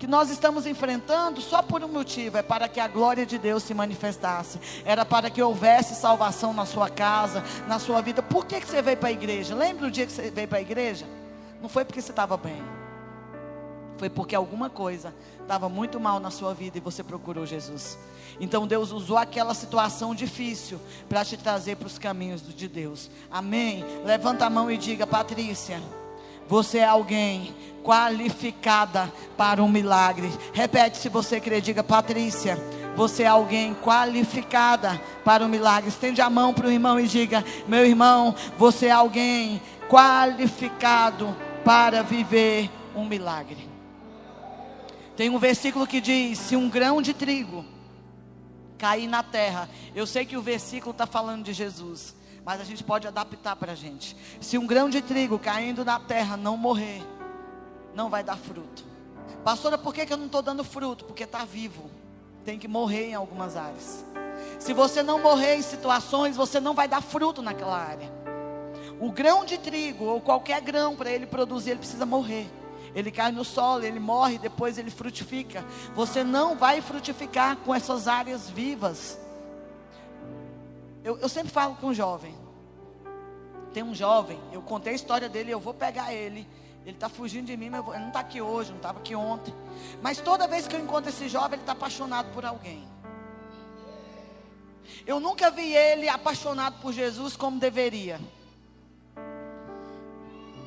[0.01, 3.63] que nós estamos enfrentando só por um motivo: é para que a glória de Deus
[3.63, 8.23] se manifestasse, era para que houvesse salvação na sua casa, na sua vida.
[8.23, 9.55] Por que, que você veio para a igreja?
[9.55, 11.07] Lembra do dia que você veio para a igreja?
[11.61, 12.63] Não foi porque você estava bem,
[13.99, 17.99] foi porque alguma coisa estava muito mal na sua vida e você procurou Jesus.
[18.41, 23.11] Então Deus usou aquela situação difícil para te trazer para os caminhos de Deus.
[23.31, 23.85] Amém?
[24.07, 25.79] Levanta a mão e diga, Patrícia.
[26.51, 30.29] Você é alguém qualificada para um milagre.
[30.53, 32.59] Repete se você crê, diga Patrícia.
[32.97, 35.89] Você é alguém qualificada para um milagre.
[35.89, 42.03] Estende a mão para o irmão e diga: Meu irmão, você é alguém qualificado para
[42.03, 43.71] viver um milagre.
[45.17, 47.65] Tem um versículo que diz: Se um grão de trigo
[48.77, 52.83] cair na terra, eu sei que o versículo está falando de Jesus mas a gente
[52.83, 54.17] pode adaptar para a gente.
[54.41, 57.03] Se um grão de trigo caindo na terra não morrer,
[57.95, 58.85] não vai dar fruto.
[59.45, 61.05] Pastora, por que, que eu não estou dando fruto?
[61.05, 61.91] Porque está vivo.
[62.45, 64.05] Tem que morrer em algumas áreas.
[64.59, 68.11] Se você não morrer em situações, você não vai dar fruto naquela área.
[68.99, 72.51] O grão de trigo, ou qualquer grão, para ele produzir, ele precisa morrer.
[72.95, 75.65] Ele cai no solo, ele morre, depois ele frutifica.
[75.95, 79.19] Você não vai frutificar com essas áreas vivas.
[81.03, 82.35] Eu, eu sempre falo com um jovem.
[83.73, 86.47] Tem um jovem, eu contei a história dele, eu vou pegar ele.
[86.85, 89.55] Ele está fugindo de mim, mas ele não está aqui hoje, não estava aqui ontem.
[90.03, 92.89] Mas toda vez que eu encontro esse jovem, ele está apaixonado por alguém.
[95.07, 98.21] Eu nunca vi ele apaixonado por Jesus como deveria.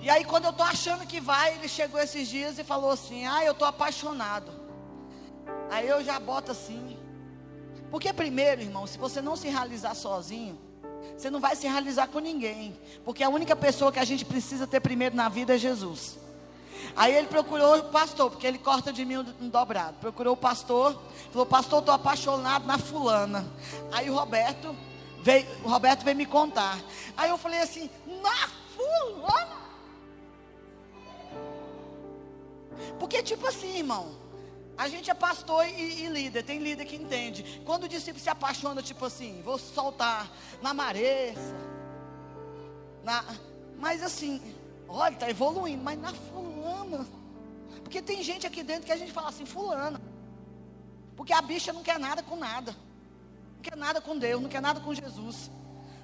[0.01, 3.25] E aí, quando eu estou achando que vai, ele chegou esses dias e falou assim:
[3.25, 4.51] Ah, eu estou apaixonado.
[5.71, 6.92] Aí eu já boto assim.
[7.93, 10.57] Porque, primeiro, irmão, se você não se realizar sozinho,
[11.15, 12.75] você não vai se realizar com ninguém.
[13.05, 16.17] Porque a única pessoa que a gente precisa ter primeiro na vida é Jesus.
[16.95, 19.95] Aí ele procurou o pastor, porque ele corta de mim um dobrado.
[19.99, 20.99] Procurou o pastor,
[21.31, 23.45] falou: Pastor, estou apaixonado na fulana.
[23.91, 24.75] Aí o Roberto
[25.21, 26.79] veio, o Roberto veio me contar.
[27.15, 27.91] Aí eu falei assim:
[28.23, 29.57] Na fulana?
[32.97, 34.22] Porque, tipo assim, irmão.
[34.77, 37.61] A gente é pastor e, e, líder, tem líder que entende.
[37.63, 40.29] Quando o discípulo se apaixona, tipo assim, vou soltar
[40.61, 41.55] na mareça.
[43.03, 43.23] Na,
[43.77, 44.41] mas assim,
[44.87, 47.05] olha, está evoluindo, mas na fulana.
[47.83, 50.01] Porque tem gente aqui dentro que a gente fala assim, fulana.
[51.15, 52.75] Porque a bicha não quer nada com nada.
[53.55, 55.51] Não quer nada com Deus, não quer nada com Jesus.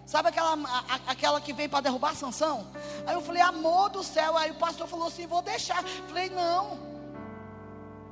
[0.05, 2.67] Sabe aquela, a, aquela que veio para derrubar a sanção?
[3.07, 4.37] Aí eu falei, amor do céu.
[4.37, 5.83] Aí o pastor falou assim, vou deixar.
[5.83, 6.88] Falei, não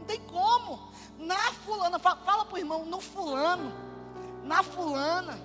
[0.07, 0.79] tem como.
[1.19, 3.73] Na fulana, fala, fala para o irmão, no fulano,
[4.43, 5.37] na fulana.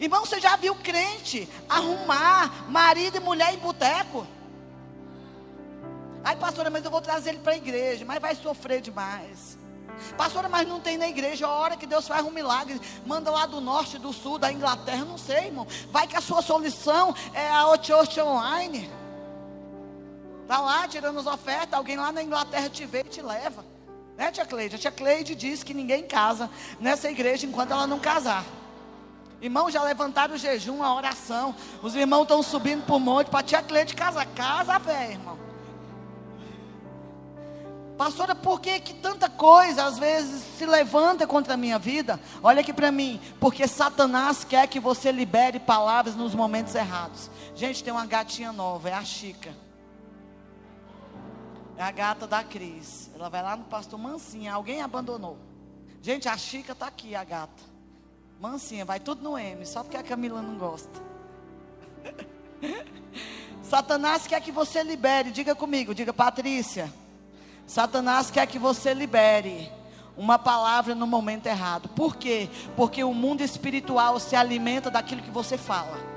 [0.00, 4.26] Irmão, você já viu crente arrumar marido e mulher em boteco?
[6.24, 9.58] Aí, pastora, mas eu vou trazer ele para a igreja, mas vai sofrer demais.
[10.16, 11.46] Pastora, mas não tem na igreja.
[11.46, 15.04] A hora que Deus faz um milagre, manda lá do norte, do sul, da Inglaterra,
[15.04, 15.66] não sei, irmão.
[15.90, 18.90] Vai que a sua solução é a Church Online.
[20.42, 23.64] Está lá tirando as ofertas, alguém lá na Inglaterra te vê e te leva.
[24.18, 24.74] Né, tia Cleide?
[24.74, 26.50] A tia Cleide diz que ninguém casa
[26.80, 28.44] nessa igreja enquanto ela não casar.
[29.40, 31.54] Irmãos, já levantaram o jejum, a oração.
[31.80, 34.24] Os irmãos estão subindo por monte para tia Cleide casa.
[34.26, 35.38] Casa, velho, irmão.
[37.96, 42.18] Pastora, por que, que tanta coisa às vezes se levanta contra a minha vida?
[42.42, 43.20] Olha aqui para mim.
[43.38, 47.30] Porque Satanás quer que você libere palavras nos momentos errados.
[47.54, 49.67] Gente, tem uma gatinha nova, é a Chica.
[51.78, 53.08] É a gata da Cris.
[53.14, 54.52] Ela vai lá no pastor Mansinha.
[54.52, 55.38] Alguém abandonou.
[56.02, 57.62] Gente, a Chica está aqui, a gata.
[58.40, 61.00] Mansinha, vai tudo no M, só porque a Camila não gosta.
[63.62, 66.92] Satanás quer que você libere, diga comigo, diga Patrícia.
[67.64, 69.70] Satanás quer que você libere
[70.16, 71.88] uma palavra no momento errado.
[71.90, 72.48] Por quê?
[72.74, 76.07] Porque o mundo espiritual se alimenta daquilo que você fala.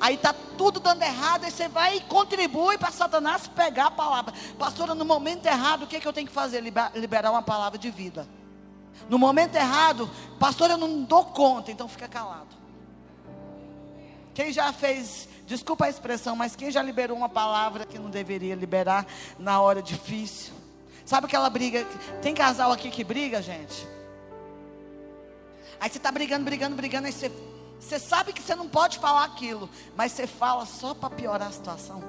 [0.00, 4.34] Aí está tudo dando errado, aí você vai e contribui para Satanás pegar a palavra.
[4.58, 6.62] Pastora, no momento errado, o que, é que eu tenho que fazer?
[6.94, 8.26] Liberar uma palavra de vida.
[9.08, 12.56] No momento errado, pastor, eu não dou conta, então fica calado.
[14.34, 18.54] Quem já fez, desculpa a expressão, mas quem já liberou uma palavra que não deveria
[18.54, 19.06] liberar
[19.38, 20.54] na hora difícil?
[21.04, 21.84] Sabe aquela briga?
[22.20, 23.88] Tem casal aqui que briga, gente?
[25.80, 27.32] Aí você está brigando, brigando, brigando, aí você
[27.80, 31.52] Você sabe que você não pode falar aquilo, mas você fala só para piorar a
[31.52, 32.02] situação.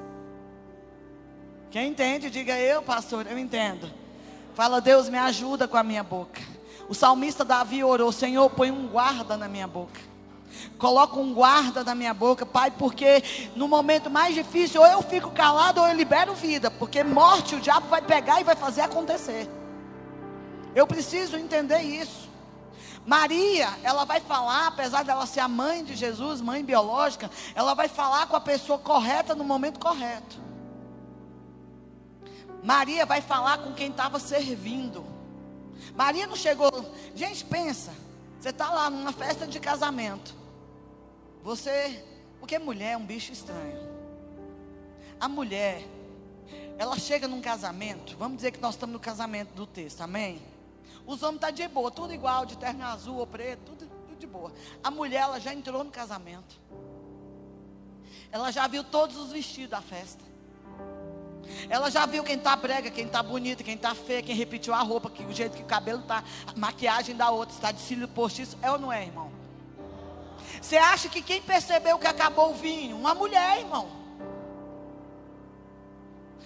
[1.72, 3.92] Quem entende, diga eu, pastor, eu entendo.
[4.56, 6.42] Fala, Deus, me ajuda com a minha boca.
[6.90, 10.00] O salmista Davi orou: Senhor, põe um guarda na minha boca.
[10.78, 13.24] Coloca um guarda na minha boca, Pai, porque
[13.56, 17.60] no momento mais difícil, ou eu fico calado ou eu libero vida, porque morte o
[17.60, 19.48] diabo vai pegar e vai fazer acontecer.
[20.74, 22.29] Eu preciso entender isso.
[23.10, 27.88] Maria, ela vai falar, apesar dela ser a mãe de Jesus, mãe biológica, ela vai
[27.88, 30.40] falar com a pessoa correta no momento correto.
[32.64, 35.04] Maria vai falar com quem estava servindo.
[35.96, 36.70] Maria não chegou.
[37.16, 37.92] Gente, pensa.
[38.40, 40.36] Você está lá numa festa de casamento.
[41.44, 42.06] Você.
[42.40, 43.90] Porque mulher é um bicho estranho.
[45.20, 45.84] A mulher,
[46.78, 48.16] ela chega num casamento.
[48.20, 50.40] Vamos dizer que nós estamos no casamento do texto, amém?
[51.10, 54.16] Os homens estão tá de boa, tudo igual, de terno azul ou preto, tudo, tudo
[54.16, 54.54] de boa.
[54.84, 56.62] A mulher, ela já entrou no casamento.
[58.32, 60.24] Ela já viu todos os vestidos da festa.
[61.68, 64.84] Ela já viu quem está brega, quem está bonito, quem está feio, quem repetiu a
[64.84, 68.08] roupa, que, o jeito que o cabelo está, a maquiagem da outra, está de cílio
[68.08, 68.56] postiço.
[68.62, 69.32] É ou não é, irmão?
[70.62, 72.96] Você acha que quem percebeu que acabou o vinho?
[72.96, 73.99] Uma mulher, irmão.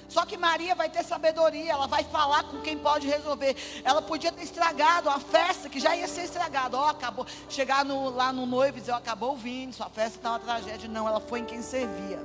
[0.10, 3.56] Só que Maria vai ter sabedoria, ela vai falar com quem pode resolver.
[3.84, 6.78] Ela podia ter estragado a festa, que já ia ser estragada.
[6.78, 7.26] Oh, acabou.
[7.50, 10.40] Chegar no, lá no noivo e dizer, oh, acabou o vinho, sua festa está uma
[10.40, 10.88] tragédia.
[10.90, 12.20] Não, ela foi em quem servia.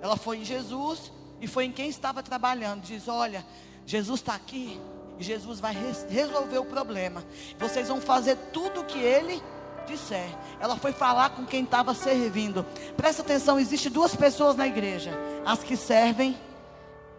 [0.00, 2.82] Ela foi em Jesus e foi em quem estava trabalhando.
[2.82, 3.44] Diz: Olha,
[3.86, 4.80] Jesus está aqui
[5.18, 7.24] e Jesus vai res resolver o problema.
[7.58, 9.42] Vocês vão fazer tudo o que ele
[9.86, 10.28] disser.
[10.60, 12.64] Ela foi falar com quem estava servindo.
[12.96, 15.12] Presta atenção: existe duas pessoas na igreja:
[15.44, 16.36] as que servem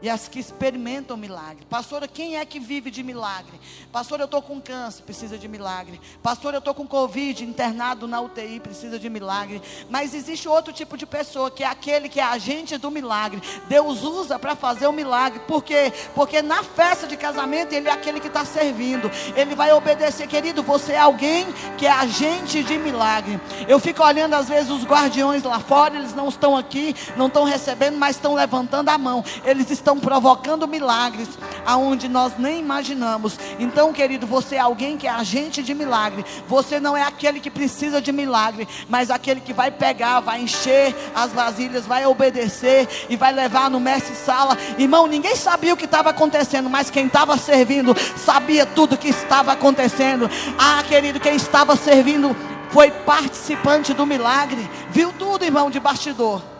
[0.02, 1.66] e as que experimentam milagre.
[1.70, 3.60] Pastora, quem é que vive de milagre?
[3.92, 6.02] Pastor, eu estou com câncer, precisa de milagre.
[6.24, 9.62] Pastor, eu estou com Covid, internado na UTI, precisa de milagre.
[9.90, 13.42] Mas existe outro tipo de pessoa, que é aquele que é agente do milagre.
[13.68, 15.40] Deus usa para fazer o milagre.
[15.48, 15.94] Por quê?
[16.16, 19.12] Porque na festa de casamento, ele é aquele que está servindo.
[19.36, 20.28] Ele vai obedecer.
[20.28, 21.46] Querido, você é alguém
[21.78, 23.40] que é agente de milagre.
[23.68, 27.44] Eu fico olhando às vezes os guardiões lá fora, eles não estão aqui, não estão
[27.44, 29.24] recebendo, mas estão levantando a mão.
[29.44, 31.28] Eles estão estão provocando milagres
[31.66, 33.38] aonde nós nem imaginamos.
[33.60, 36.26] Então, querido, você é alguém que é agente de milagre.
[36.48, 40.96] Você não é aquele que precisa de milagre, mas aquele que vai pegar, vai encher
[41.14, 44.58] as vasilhas, vai obedecer e vai levar no mestre sala.
[44.78, 49.52] Irmão, ninguém sabia o que estava acontecendo, mas quem estava servindo sabia tudo que estava
[49.52, 50.30] acontecendo.
[50.58, 52.36] Ah, querido, quem estava servindo
[52.70, 56.51] foi participante do milagre, viu tudo, irmão, de bastidor.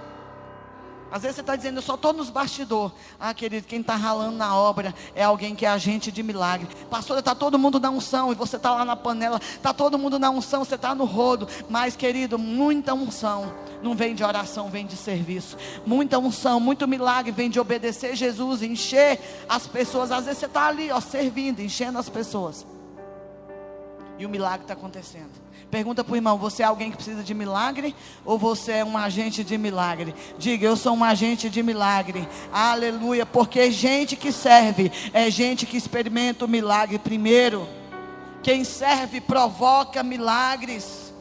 [1.12, 2.94] Às vezes você está dizendo, eu só estou nos bastidores.
[3.20, 6.70] Ah, querido, quem está ralando na obra é alguém que é agente de milagre.
[6.90, 9.38] Pastor, está todo mundo na unção e você está lá na panela.
[9.44, 11.50] Está todo mundo na unção, você está no rodo.
[11.70, 15.58] Mas, querido, muita unção não vem de oração, vem de serviço.
[15.86, 19.20] Muita unção, muito milagre vem de obedecer Jesus, encher
[19.50, 20.12] as pessoas.
[20.12, 22.66] Às vezes você está ali, ó, servindo, enchendo as pessoas.
[24.18, 25.41] E o milagre está acontecendo.
[25.72, 28.98] Pergunta para o irmão: você é alguém que precisa de milagre ou você é um
[28.98, 30.14] agente de milagre?
[30.38, 32.28] Diga, eu sou um agente de milagre.
[32.52, 33.26] Aleluia.
[33.26, 37.68] Porque gente que serve é gente que experimenta o milagre primeiro.
[38.44, 41.14] Quem serve provoca milagres.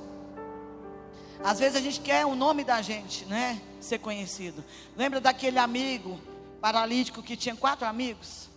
[1.44, 3.60] Às vezes a gente quer o nome da gente, né?
[3.80, 4.64] Ser conhecido.
[4.96, 6.18] Lembra daquele amigo
[6.60, 8.50] paralítico que tinha quatro amigos?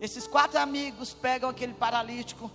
[0.00, 2.48] Esses quatro amigos pegam aquele paralítico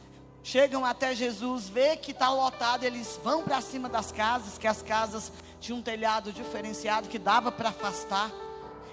[0.43, 4.81] chegam até Jesus, vê que está lotado, eles vão para cima das casas, que as
[4.81, 8.29] casas tinham um telhado diferenciado que dava para afastar.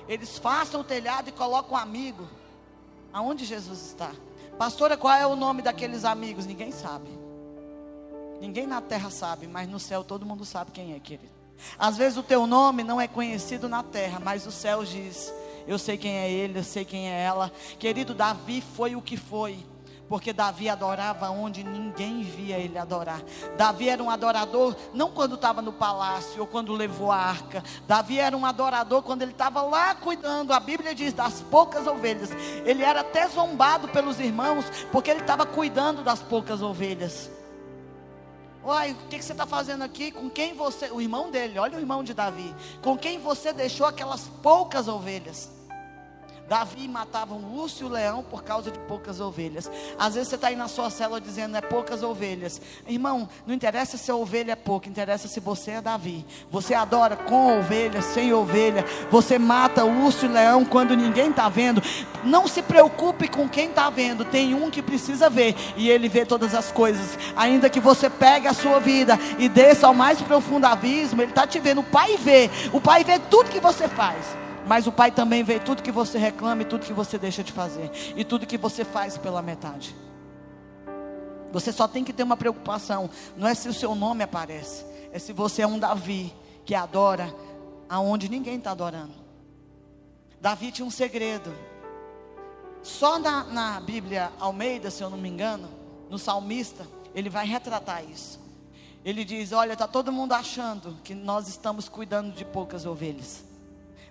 [0.09, 2.27] Eles façam o telhado e colocam um amigo.
[3.13, 4.13] Aonde Jesus está?
[4.57, 6.47] Pastora, qual é o nome daqueles amigos?
[6.47, 7.09] Ninguém sabe.
[8.41, 11.33] Ninguém na terra sabe, mas no céu todo mundo sabe quem é, querido.
[11.79, 15.33] Às vezes o teu nome não é conhecido na terra, mas o céu diz:
[15.67, 17.53] Eu sei quem é ele, eu sei quem é ela.
[17.79, 19.59] Querido, Davi foi o que foi
[20.11, 23.23] porque Davi adorava onde ninguém via ele adorar.
[23.57, 27.62] Davi era um adorador não quando estava no palácio ou quando levou a arca.
[27.87, 30.52] Davi era um adorador quando ele estava lá cuidando.
[30.52, 32.31] A Bíblia diz das poucas ovelhas.
[32.65, 37.31] Ele era até zombado pelos irmãos porque ele estava cuidando das poucas ovelhas.
[38.65, 40.11] Uai, o que, que você está fazendo aqui?
[40.11, 42.52] Com quem você, o irmão dele, olha o irmão de Davi,
[42.83, 45.60] com quem você deixou aquelas poucas ovelhas?
[46.51, 49.71] Davi matava um urso e o leão por causa de poucas ovelhas.
[49.96, 52.61] Às vezes você está aí na sua célula dizendo é poucas ovelhas.
[52.88, 56.27] Irmão, não interessa se a ovelha é pouca, interessa se você é Davi.
[56.51, 58.85] Você adora com ovelha, sem ovelha.
[59.13, 61.81] Você mata o urso e o leão quando ninguém está vendo.
[62.25, 64.25] Não se preocupe com quem está vendo.
[64.25, 67.17] Tem um que precisa ver e ele vê todas as coisas.
[67.37, 71.46] Ainda que você pegue a sua vida e desça ao mais profundo abismo, ele está
[71.46, 71.83] te vendo.
[71.83, 72.51] O Pai vê.
[72.73, 74.40] O Pai vê tudo que você faz.
[74.71, 77.50] Mas o Pai também vê tudo que você reclama e tudo que você deixa de
[77.50, 77.90] fazer.
[78.14, 79.96] E tudo que você faz pela metade.
[81.50, 83.10] Você só tem que ter uma preocupação.
[83.37, 84.85] Não é se o seu nome aparece.
[85.10, 86.33] É se você é um Davi
[86.64, 87.35] que adora
[87.88, 89.12] aonde ninguém está adorando.
[90.40, 91.52] Davi tinha um segredo.
[92.81, 95.68] Só na, na Bíblia Almeida, se eu não me engano,
[96.08, 98.38] no salmista, ele vai retratar isso.
[99.04, 103.50] Ele diz: Olha, está todo mundo achando que nós estamos cuidando de poucas ovelhas.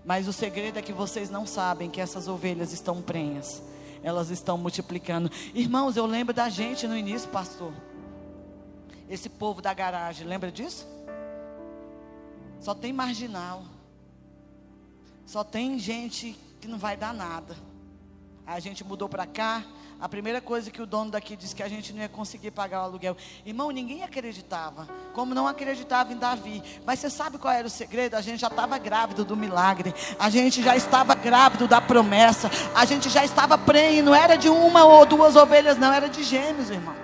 [0.10, 3.62] Mas o segredo é que vocês não sabem que essas ovelhas estão prenhas.
[4.02, 5.30] Elas estão multiplicando.
[5.54, 7.72] Irmãos, eu lembro da gente no início, pastor.
[9.08, 10.88] Esse povo da garagem, lembra disso?
[12.60, 13.64] Só tem marginal.
[15.28, 17.56] Só tem gente que não vai dar nada.
[18.48, 19.64] A gente mudou para cá,
[20.00, 22.82] a primeira coisa que o dono daqui disse que a gente não ia conseguir pagar
[22.82, 23.18] o aluguel.
[23.46, 24.88] Irmão, ninguém acreditava.
[25.14, 26.64] Como não acreditava em Davi.
[26.86, 28.16] Mas você sabe qual era o segredo?
[28.16, 29.94] A gente já estava grávido do milagre.
[30.18, 32.50] A gente já estava grávido da promessa.
[32.74, 34.02] A gente já estava prenhe.
[34.02, 35.92] Não era de uma ou duas ovelhas, não.
[35.92, 36.96] Era de gêmeos, irmão.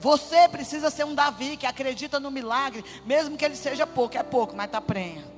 [0.00, 4.22] Você precisa ser um Davi que acredita no milagre, mesmo que ele seja pouco, é
[4.22, 5.37] pouco, mas está prenha.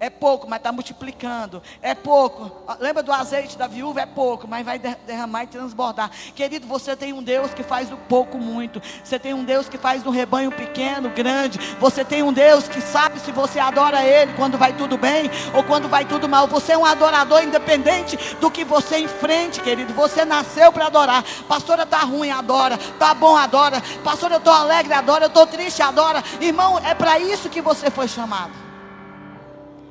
[0.00, 1.62] É pouco, mas está multiplicando.
[1.82, 2.50] É pouco.
[2.66, 4.00] Ah, lembra do azeite da viúva?
[4.00, 6.10] É pouco, mas vai derramar e transbordar.
[6.34, 8.80] Querido, você tem um Deus que faz do pouco muito.
[9.04, 11.58] Você tem um Deus que faz do rebanho pequeno, grande.
[11.78, 15.62] Você tem um Deus que sabe se você adora Ele quando vai tudo bem ou
[15.62, 16.46] quando vai tudo mal.
[16.46, 19.92] Você é um adorador independente do que você enfrente, querido.
[19.92, 21.22] Você nasceu para adorar.
[21.46, 22.76] Pastora, está ruim, adora.
[22.76, 23.82] Está bom, adora.
[24.02, 25.24] Pastora, eu estou alegre, adora.
[25.24, 26.24] Eu estou triste, adora.
[26.40, 28.69] Irmão, é para isso que você foi chamado.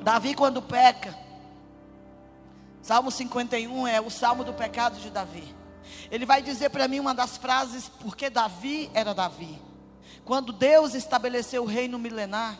[0.02, 1.16] Davi, quando peca,
[2.82, 5.54] Salmo 51 é o salmo do pecado de Davi.
[6.10, 9.60] Ele vai dizer para mim uma das frases, porque Davi era Davi.
[10.24, 12.58] Quando Deus estabeleceu o reino milenar,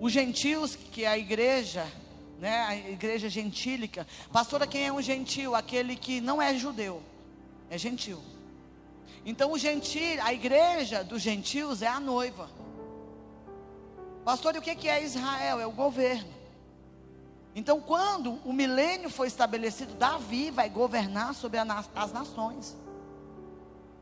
[0.00, 1.86] os gentios, que é a igreja,
[2.40, 5.54] né, a igreja gentílica, pastora, quem é um gentil?
[5.54, 7.02] Aquele que não é judeu,
[7.68, 8.22] é gentil.
[9.26, 12.48] Então o gentil, a igreja dos gentios é a noiva.
[14.24, 15.60] Pastor, e o que é Israel?
[15.60, 16.32] É o governo.
[17.54, 21.58] Então, quando o milênio foi estabelecido, Davi vai governar sobre
[21.94, 22.74] as nações.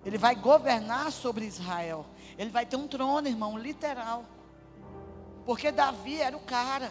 [0.06, 2.06] Ele vai governar sobre Israel.
[2.38, 4.24] Ele vai ter um trono, irmão, literal.
[5.44, 6.90] Porque Davi era o cara.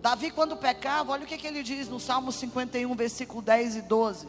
[0.00, 3.82] Davi, quando pecava, olha o que, que ele diz no Salmo 51, versículo 10 e
[3.82, 4.28] 12.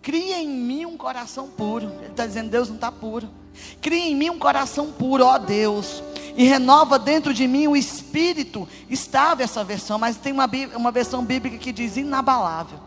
[0.00, 1.86] Cria em mim um coração puro.
[2.00, 3.28] Ele está dizendo, Deus não está puro.
[3.80, 6.02] Cria em mim um coração puro, ó Deus
[6.36, 8.68] e renova dentro de mim o espírito.
[8.88, 12.78] Estava essa versão, mas tem uma, uma versão bíblica que diz inabalável.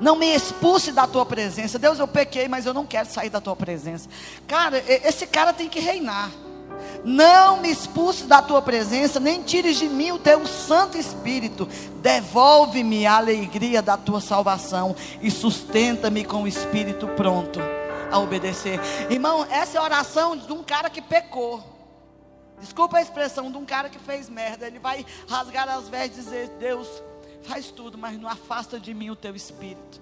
[0.00, 1.78] Não me expulse da tua presença.
[1.78, 4.08] Deus, eu pequei, mas eu não quero sair da tua presença.
[4.46, 6.30] Cara, esse cara tem que reinar.
[7.04, 11.68] Não me expulse da tua presença, nem tires de mim o teu Santo Espírito.
[12.02, 17.60] Devolve-me a alegria da tua salvação e sustenta-me com o espírito pronto
[18.10, 18.80] a obedecer.
[19.10, 21.73] Irmão, essa é a oração de um cara que pecou.
[22.64, 24.66] Desculpa a expressão de um cara que fez merda.
[24.66, 26.88] Ele vai rasgar as vestes e dizer: Deus,
[27.42, 30.00] faz tudo, mas não afasta de mim o teu espírito.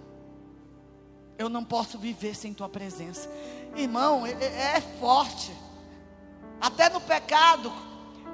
[1.36, 3.28] Eu não posso viver sem tua presença.
[3.74, 5.52] Irmão, é, é, é forte.
[6.60, 7.72] Até no pecado,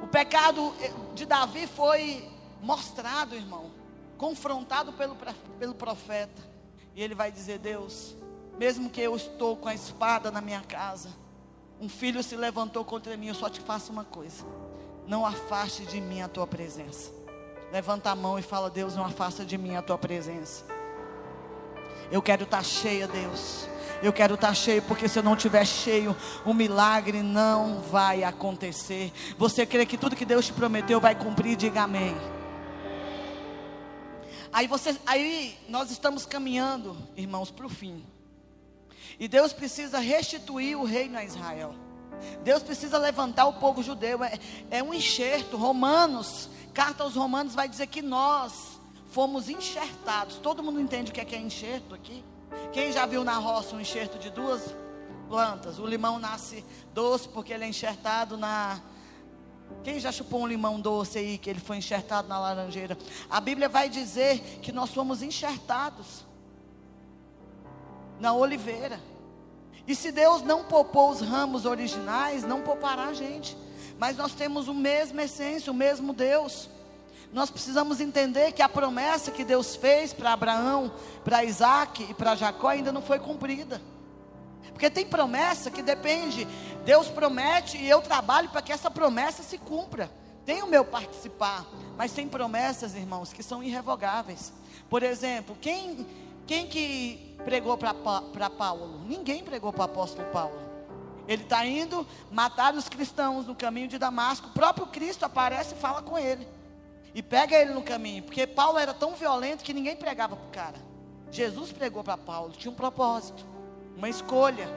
[0.03, 0.74] o pecado
[1.14, 2.29] de Davi foi
[2.61, 3.70] mostrado, irmão,
[4.18, 5.16] confrontado pelo,
[5.59, 6.43] pelo profeta.
[6.95, 8.14] E ele vai dizer: Deus,
[8.59, 11.09] mesmo que eu estou com a espada na minha casa,
[11.81, 14.45] um filho se levantou contra mim, eu só te faço uma coisa:
[15.07, 17.11] não afaste de mim a tua presença.
[17.72, 20.64] Levanta a mão e fala: Deus, não afasta de mim a tua presença.
[22.11, 23.68] Eu quero estar cheia, Deus.
[24.03, 29.12] Eu quero estar cheio, porque se eu não estiver cheio, o milagre não vai acontecer.
[29.37, 31.57] Você crê que tudo que Deus te prometeu vai cumprir?
[31.57, 32.16] Diga amém.
[34.53, 38.05] Aí, você, aí nós estamos caminhando, irmãos, para o fim.
[39.19, 41.75] E Deus precisa restituir o reino a Israel.
[42.43, 44.23] Deus precisa levantar o povo judeu.
[44.23, 44.39] É,
[44.71, 45.57] é um enxerto.
[45.57, 50.37] Romanos, carta aos Romanos vai dizer que nós fomos enxertados.
[50.37, 52.25] Todo mundo entende o que é, que é enxerto aqui?
[52.73, 54.62] Quem já viu na roça um enxerto de duas
[55.29, 55.79] plantas?
[55.79, 56.64] O limão nasce
[56.95, 58.81] doce porque ele é enxertado na,
[59.83, 62.97] Quem já chupou um limão doce aí, que ele foi enxertado na laranjeira?
[63.29, 66.28] A Bíblia vai dizer que nós fomos enxertados
[68.21, 69.01] na oliveira.
[69.87, 73.57] E se Deus não poupou os ramos originais, não poupará a gente.
[73.99, 76.69] Mas nós temos o mesmo essência, o mesmo Deus.
[77.33, 80.93] Nós precisamos entender que a promessa que Deus fez para Abraão,
[81.25, 83.81] para Isaac e para Jacó ainda não foi cumprida.
[84.73, 86.47] Porque tem promessa que depende,
[86.85, 90.11] Deus promete e eu trabalho para que essa promessa se cumpra.
[90.47, 91.66] Tem o meu participar,
[91.97, 94.53] mas tem promessas, irmãos, que são irrevogáveis.
[94.89, 96.07] Por exemplo, quem,
[96.49, 99.03] quem que pregou para Paulo?
[99.07, 100.59] Ninguém pregou para o apóstolo Paulo.
[101.29, 104.49] Ele está indo matar os cristãos no caminho de Damasco.
[104.49, 106.49] O próprio Cristo aparece e fala com ele.
[107.15, 108.23] E pega ele no caminho.
[108.23, 110.89] Porque Paulo era tão violento que ninguém pregava para o cara.
[111.31, 112.53] Jesus pregou para Paulo.
[112.53, 113.47] Tinha um propósito
[113.99, 114.69] uma escolha.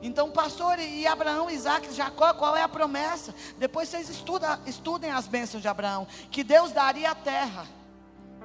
[0.00, 3.34] Então, pastor, e Abraão, Isaac, Jacó, qual é a promessa?
[3.58, 7.66] Depois vocês estuda, estudem as bênçãos de Abraão, que Deus daria a terra.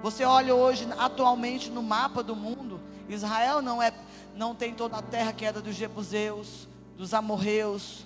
[0.01, 2.79] Você olha hoje, atualmente, no mapa do mundo,
[3.09, 3.91] Israel não é,
[4.35, 6.67] não tem toda a terra que era dos Jebuseus,
[6.97, 8.05] dos amorreus,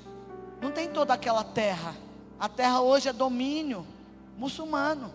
[0.61, 1.95] não tem toda aquela terra.
[2.39, 3.85] A terra hoje é domínio
[4.37, 5.11] muçulmano.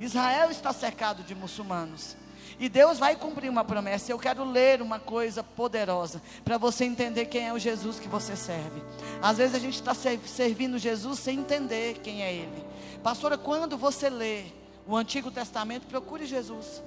[0.00, 2.16] Israel está cercado de muçulmanos.
[2.58, 4.12] E Deus vai cumprir uma promessa.
[4.12, 8.36] Eu quero ler uma coisa poderosa para você entender quem é o Jesus que você
[8.36, 8.82] serve.
[9.20, 12.64] Às vezes a gente está servindo Jesus sem entender quem é Ele.
[13.02, 14.44] Pastora, quando você lê
[14.86, 16.82] o Antigo Testamento, procure Jesus.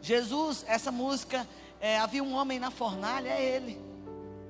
[0.00, 1.46] Jesus, essa música,
[1.80, 3.80] é, havia um homem na fornalha, é Ele.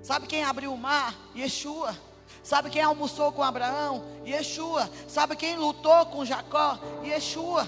[0.03, 1.15] Sabe quem abriu o mar?
[1.37, 1.97] Yeshua.
[2.43, 4.05] Sabe quem almoçou com Abraão?
[4.27, 4.91] Yeshua.
[5.07, 6.79] Sabe quem lutou com Jacó?
[7.05, 7.67] Yeshua.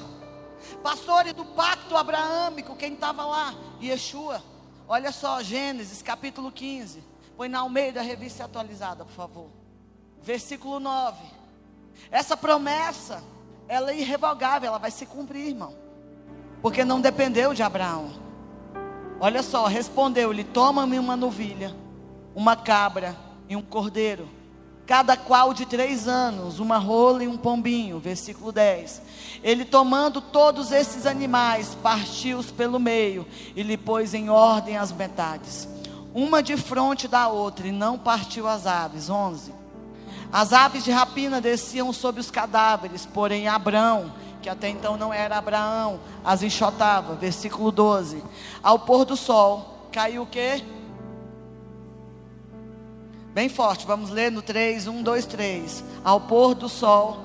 [0.82, 3.54] Pastores do pacto abraâmico, quem estava lá?
[3.80, 4.42] Yeshua.
[4.88, 7.02] Olha só, Gênesis capítulo 15.
[7.36, 9.50] Põe na Almeida, revista atualizada, por favor.
[10.22, 11.18] Versículo 9.
[12.10, 13.22] Essa promessa,
[13.68, 15.74] ela é irrevogável, ela vai se cumprir, irmão.
[16.62, 18.12] Porque não dependeu de Abraão.
[19.20, 21.74] Olha só, respondeu-lhe: Toma-me uma novilha,
[22.34, 23.16] uma cabra
[23.48, 24.28] e um cordeiro
[24.86, 27.98] cada qual de três anos, uma rola e um pombinho.
[27.98, 29.02] Versículo 10.
[29.42, 35.68] Ele tomando todos esses animais, partiu-os pelo meio e lhe pôs em ordem as metades,
[36.14, 39.08] uma de frente da outra, e não partiu as aves.
[39.08, 39.63] 11.
[40.34, 44.12] As aves de rapina desciam sobre os cadáveres, porém Abrão,
[44.42, 47.14] que até então não era Abraão, as enxotava.
[47.14, 48.20] Versículo 12.
[48.60, 50.64] Ao pôr do sol, caiu o quê?
[53.32, 55.84] Bem forte, vamos ler no 3, 1, 2, 3.
[56.02, 57.20] Ao pôr do sol.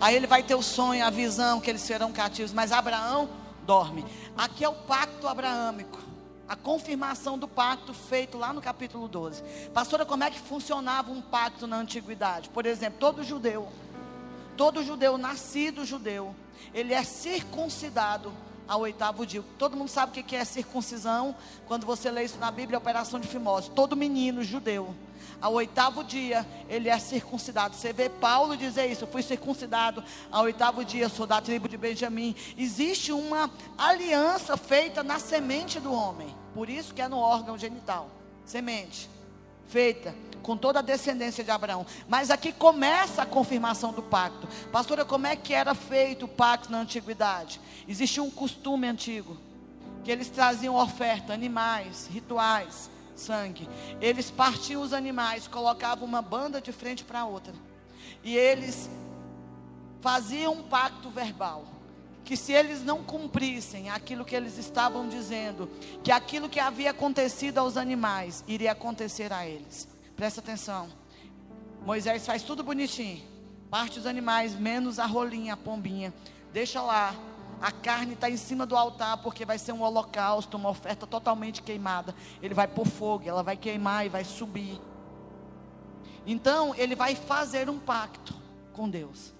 [0.00, 2.52] Aí ele vai ter o sonho, a visão que eles serão cativos.
[2.52, 3.28] Mas Abraão
[3.68, 4.02] dorme.
[4.34, 5.98] Aqui é o pacto abraâmico.
[6.48, 9.42] A confirmação do pacto feito lá no capítulo 12.
[9.74, 12.48] Pastora, como é que funcionava um pacto na antiguidade?
[12.48, 13.68] Por exemplo, todo judeu,
[14.56, 16.34] todo judeu nascido judeu,
[16.72, 18.32] ele é circuncidado
[18.66, 19.44] ao oitavo dia.
[19.58, 21.36] Todo mundo sabe o que é circuncisão.
[21.66, 23.70] Quando você lê isso na Bíblia, é operação de fimose.
[23.72, 24.94] Todo menino judeu,
[25.40, 27.76] ao oitavo dia, ele é circuncidado.
[27.76, 31.76] Você vê Paulo dizer isso: eu fui circuncidado ao oitavo dia, sou da tribo de
[31.76, 32.34] Benjamim.
[32.56, 36.34] Existe uma aliança feita na semente do homem.
[36.54, 38.10] Por isso que é no órgão genital.
[38.44, 39.08] Semente.
[39.68, 41.84] Feita com toda a descendência de Abraão.
[42.08, 44.48] Mas aqui começa a confirmação do pacto.
[44.72, 47.60] Pastora, como é que era feito o pacto na antiguidade?
[47.86, 49.36] Existia um costume antigo
[50.02, 52.88] que eles traziam oferta, animais, rituais,
[53.20, 53.68] sangue.
[54.00, 57.54] Eles partiam os animais, colocavam uma banda de frente para outra.
[58.22, 58.90] E eles
[60.00, 61.64] faziam um pacto verbal
[62.28, 65.66] que se eles não cumprissem aquilo que eles estavam dizendo,
[66.04, 69.88] que aquilo que havia acontecido aos animais iria acontecer a eles.
[70.14, 70.90] Presta atenção.
[71.86, 73.22] Moisés faz tudo bonitinho.
[73.70, 76.12] Parte os animais, menos a rolinha, a pombinha.
[76.52, 77.14] Deixa lá.
[77.60, 81.62] A carne está em cima do altar, porque vai ser um holocausto, uma oferta totalmente
[81.62, 82.14] queimada.
[82.40, 84.80] Ele vai pôr fogo, ela vai queimar e vai subir.
[86.24, 88.34] Então, ele vai fazer um pacto
[88.72, 89.34] com Deus.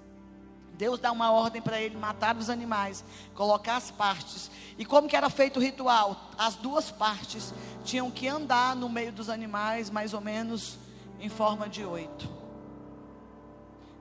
[0.79, 3.05] Deus dá uma ordem para ele matar os animais,
[3.35, 4.51] colocar as partes.
[4.77, 6.17] E como que era feito o ritual?
[6.37, 7.53] As duas partes
[7.85, 10.79] tinham que andar no meio dos animais, mais ou menos
[11.21, 12.29] em forma de oito.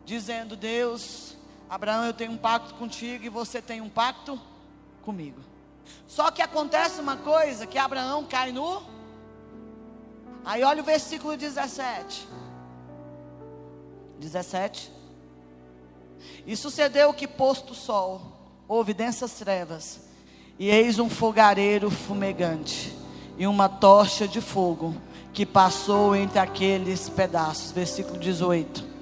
[0.06, 1.37] Dizendo: Deus,
[1.70, 4.40] Abraão, eu tenho um pacto contigo e você tem um pacto
[5.04, 5.40] comigo.
[6.08, 8.82] Só que acontece uma coisa: que Abraão cai no.
[10.46, 12.28] Aí olha o versículo 17.
[14.20, 14.92] 17.
[16.46, 18.22] E sucedeu que, posto o sol,
[18.68, 20.00] houve densas trevas,
[20.60, 22.96] E eis um fogareiro fumegante
[23.38, 24.96] e uma tocha de fogo
[25.32, 27.72] que passou entre aqueles pedaços.
[27.72, 28.97] Versículo 18.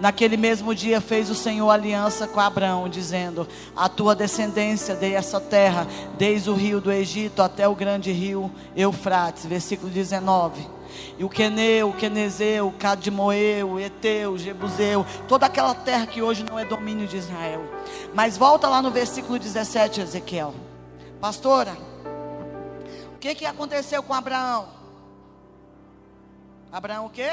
[0.00, 5.40] Naquele mesmo dia fez o Senhor aliança com Abraão, dizendo: A tua descendência dei essa
[5.40, 9.46] terra, desde o rio do Egito até o grande rio Eufrates.
[9.46, 10.78] Versículo 19.
[11.18, 16.22] E o Queneu, o Quenezeu, o Cadmoeu, o Eteu, o Jebuseu, toda aquela terra que
[16.22, 17.62] hoje não é domínio de Israel.
[18.14, 20.54] Mas volta lá no versículo 17, Ezequiel.
[21.20, 21.76] Pastora,
[23.14, 24.68] o que, que aconteceu com Abraão?
[26.70, 27.32] Abraão o quê?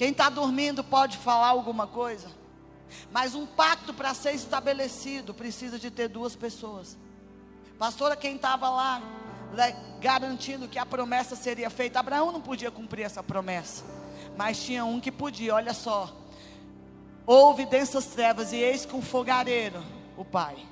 [0.00, 2.26] Quem está dormindo pode falar alguma coisa.
[3.12, 6.96] Mas um pacto para ser estabelecido precisa de ter duas pessoas.
[7.78, 9.02] Pastora, quem estava lá
[9.52, 13.84] né, garantindo que a promessa seria feita, Abraão não podia cumprir essa promessa.
[14.38, 16.10] Mas tinha um que podia, olha só.
[17.26, 19.84] Houve densas trevas e eis com fogareiro,
[20.16, 20.66] o pai.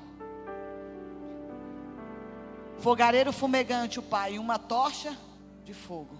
[2.79, 5.15] Fogareiro fumegante, o pai, e uma tocha
[5.63, 6.17] de fogo,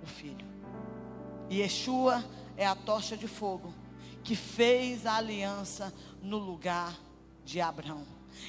[0.00, 0.61] o filho.
[1.52, 2.24] E Yeshua
[2.56, 3.74] é a tocha de fogo
[4.24, 5.92] que fez a aliança
[6.22, 6.98] no lugar
[7.44, 8.06] de Abraão.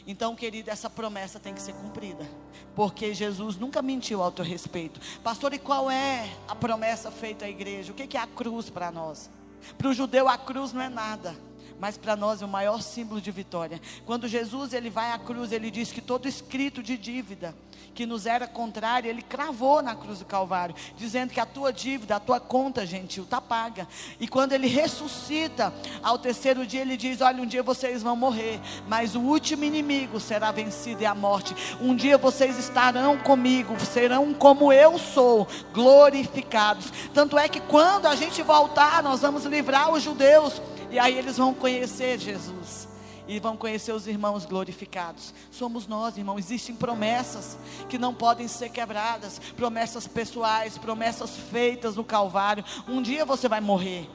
[0.08, 2.26] Então, querido, essa promessa tem que ser cumprida,
[2.74, 5.02] porque Jesus nunca mentiu ao teu respeito.
[5.22, 7.92] Pastor, e qual é a promessa feita à igreja?
[7.92, 9.30] O que é a cruz para nós?
[9.78, 11.36] Para o judeu, a cruz não é nada
[11.84, 13.82] mas para nós é o maior símbolo de vitória.
[14.06, 17.54] Quando Jesus ele vai à cruz, ele diz que todo escrito de dívida
[17.94, 22.16] que nos era contrário, ele cravou na cruz do Calvário, dizendo que a tua dívida,
[22.16, 23.88] a tua conta, gentil, está paga.
[24.20, 28.60] E quando ele ressuscita, ao terceiro dia, ele diz: Olha, um dia vocês vão morrer,
[28.88, 31.56] mas o último inimigo será vencido é a morte.
[31.82, 36.92] Um dia vocês estarão comigo, serão como eu sou, glorificados.
[37.14, 40.62] Tanto é que quando a gente voltar, nós vamos livrar os judeus,
[40.94, 42.88] e aí eles vão conhecer Jesus
[43.28, 45.34] e vão conhecer os irmãos glorificados.
[45.50, 46.38] Somos nós, irmãos.
[46.38, 47.58] Existem promessas
[47.90, 52.64] que não podem ser quebradas, promessas pessoais, promessas feitas no Calvário.
[52.88, 54.08] Um dia você vai morrer.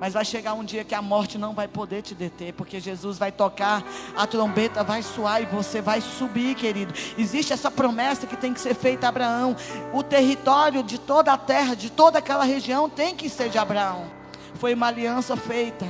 [0.00, 3.18] Mas vai chegar um dia que a morte não vai poder te deter, porque Jesus
[3.18, 3.84] vai tocar,
[4.16, 6.94] a trombeta vai soar e você vai subir, querido.
[7.18, 9.54] Existe essa promessa que tem que ser feita a Abraão.
[9.92, 14.19] O território de toda a terra, de toda aquela região, tem que ser de Abraão.
[14.60, 15.86] Foi uma aliança feita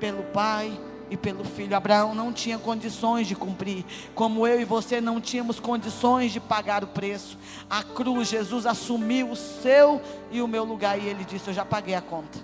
[0.00, 0.72] pelo pai,
[1.10, 1.76] e pelo filho.
[1.76, 3.84] Abraão não tinha condições de cumprir,
[4.14, 7.38] como eu e você não tínhamos condições de pagar o preço.
[7.68, 10.00] A cruz, Jesus assumiu o seu
[10.30, 12.38] e o meu lugar e ele disse: Eu já paguei a conta.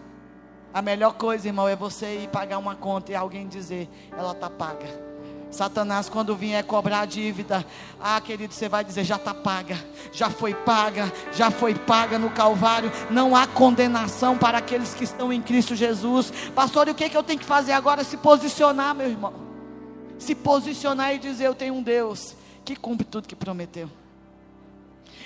[0.73, 4.51] A melhor coisa, irmão, é você ir pagar uma conta e alguém dizer: Ela está
[4.51, 5.10] paga.
[5.51, 7.67] Satanás, quando vier cobrar a dívida,
[8.01, 9.77] ah, querido, você vai dizer: já está paga,
[10.13, 12.91] já foi paga, já foi paga no Calvário.
[13.11, 16.33] Não há condenação para aqueles que estão em Cristo Jesus.
[16.55, 18.05] Pastor, e o que, que eu tenho que fazer agora?
[18.05, 19.35] Se posicionar, meu irmão.
[20.19, 23.91] Se posicionar e dizer: Eu tenho um Deus que cumpre tudo que prometeu.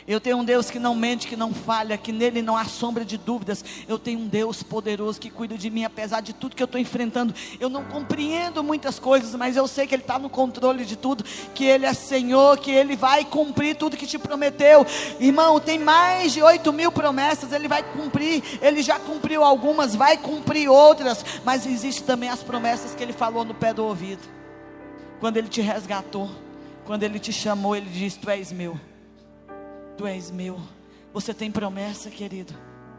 [0.07, 3.05] Eu tenho um Deus que não mente, que não falha, que nele não há sombra
[3.07, 3.65] de dúvidas.
[3.89, 6.79] Eu tenho um Deus poderoso que cuida de mim, apesar de tudo que eu estou
[6.79, 7.35] enfrentando.
[7.59, 11.25] Eu não compreendo muitas coisas, mas eu sei que Ele está no controle de tudo,
[11.55, 14.87] que Ele é Senhor, que Ele vai cumprir tudo que te prometeu.
[15.19, 18.43] Irmão, tem mais de 8 mil promessas, Ele vai cumprir.
[18.61, 23.43] Ele já cumpriu algumas, vai cumprir outras, mas existem também as promessas que Ele falou
[23.43, 24.23] no pé do ouvido.
[25.19, 26.29] Quando Ele te resgatou,
[26.85, 28.79] quando Ele te chamou, Ele disse: Tu és meu.
[29.97, 30.61] Tu és meu.
[31.13, 32.55] Você tem promessa, querido.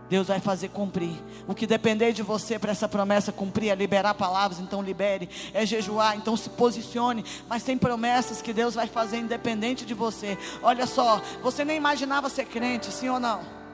[0.10, 1.16] Deus vai fazer cumprir.
[1.48, 5.28] O que depender de você para essa promessa cumprir é liberar palavras, então libere.
[5.54, 7.26] É jejuar, então se posicione.
[7.50, 10.38] Mas tem promessas que Deus vai fazer independente de você.
[10.62, 13.65] Olha só, você nem imaginava ser crente, sim ou não?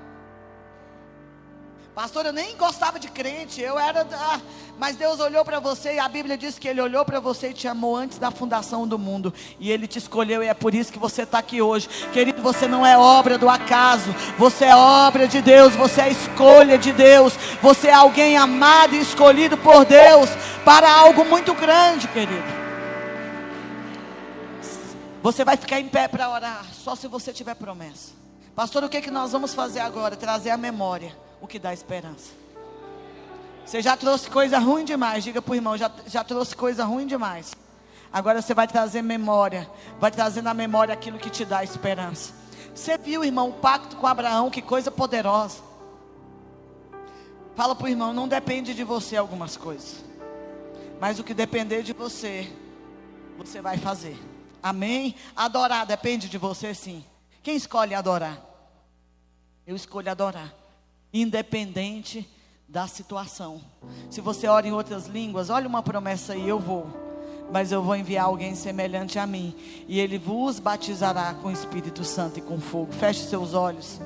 [1.94, 4.08] Pastor, eu nem gostava de crente, eu era.
[4.14, 4.40] Ah,
[4.80, 7.54] mas Deus olhou para você e a Bíblia diz que Ele olhou para você e
[7.54, 9.34] te amou antes da fundação do mundo.
[9.60, 11.90] E Ele te escolheu e é por isso que você está aqui hoje.
[12.14, 16.78] Querido, você não é obra do acaso, você é obra de Deus, você é escolha
[16.78, 20.30] de Deus, você é alguém amado e escolhido por Deus
[20.64, 22.62] para algo muito grande, querido.
[25.22, 28.14] Você vai ficar em pé para orar só se você tiver promessa.
[28.56, 30.16] Pastor, o que, é que nós vamos fazer agora?
[30.16, 32.32] Trazer a memória o que dá esperança.
[33.66, 37.08] Você já trouxe coisa ruim demais, diga para o irmão, já, já trouxe coisa ruim
[37.08, 37.54] demais.
[38.14, 39.70] Agora você vai trazer memória,
[40.00, 42.34] vai trazer na memória aquilo que te dá esperança.
[42.76, 45.60] Você viu, irmão, o pacto com Abraão, que coisa poderosa.
[47.56, 50.04] Fala para o irmão, não depende de você algumas coisas.
[51.00, 52.52] Mas o que depender de você,
[53.38, 54.18] você vai fazer.
[54.62, 55.16] Amém?
[55.36, 57.04] Adorar depende de você sim.
[57.42, 58.40] Quem escolhe adorar?
[59.66, 60.61] Eu escolho adorar
[61.14, 62.28] independente
[62.68, 63.62] da situação.
[64.10, 66.88] Se você ora em outras línguas, olha uma promessa aí, eu vou.
[67.52, 69.54] mas eu vou enviar alguém semelhante a mim,
[69.88, 72.94] e ele vos batizará com o Espírito Santo e com fogo.
[72.94, 74.00] Feche seus olhos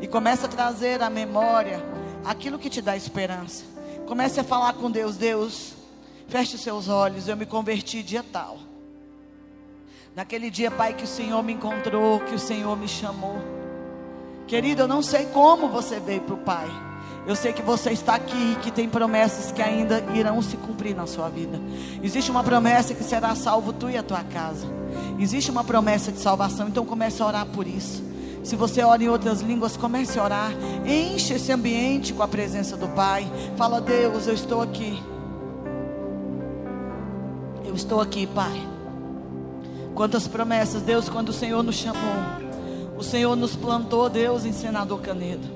[0.00, 1.82] e comece a trazer à memória
[2.24, 3.64] aquilo que te dá esperança.
[4.06, 5.74] Comece a falar com Deus, Deus,
[6.28, 8.58] feche seus olhos, eu me converti dia tal.
[10.14, 13.36] Naquele dia, Pai, que o Senhor me encontrou, que o Senhor me chamou.
[14.46, 16.68] Querido, eu não sei como você veio para o Pai.
[17.26, 20.94] Eu sei que você está aqui e que tem promessas que ainda irão se cumprir
[20.94, 21.60] na sua vida.
[22.00, 24.66] Existe uma promessa que será salvo tu e a tua casa.
[25.18, 28.04] Existe uma promessa de salvação, então comece a orar por isso.
[28.44, 30.52] Se você ora em outras línguas, comece a orar.
[30.86, 33.26] Enche esse ambiente com a presença do Pai.
[33.56, 35.02] Fala, Deus, eu estou aqui.
[37.64, 38.62] Eu estou aqui, Pai.
[39.96, 42.45] Quantas promessas, Deus, quando o Senhor nos chamou.
[42.98, 45.46] O Senhor nos plantou, Deus, em Senador Canedo.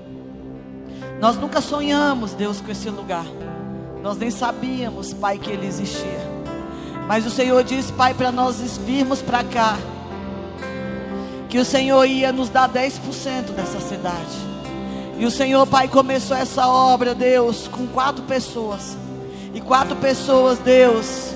[1.20, 3.24] Nós nunca sonhamos, Deus, com esse lugar.
[4.03, 6.20] Nós nem sabíamos, Pai, que ele existia.
[7.07, 9.76] Mas o Senhor disse, Pai, para nós virmos para cá,
[11.49, 14.51] que o Senhor ia nos dar 10% dessa cidade.
[15.18, 18.97] E o Senhor, Pai, começou essa obra, Deus, com quatro pessoas.
[19.53, 21.34] E quatro pessoas, Deus,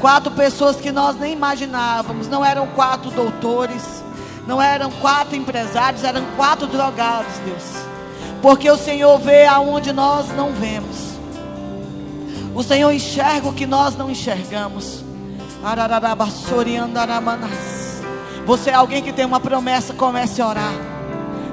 [0.00, 2.28] quatro pessoas que nós nem imaginávamos.
[2.28, 4.04] Não eram quatro doutores,
[4.46, 7.86] não eram quatro empresários, eram quatro drogados, Deus
[8.46, 11.16] porque o Senhor vê aonde nós não vemos.
[12.54, 15.04] O Senhor enxerga o que nós não enxergamos.
[18.46, 20.72] Você é alguém que tem uma promessa, comece a orar.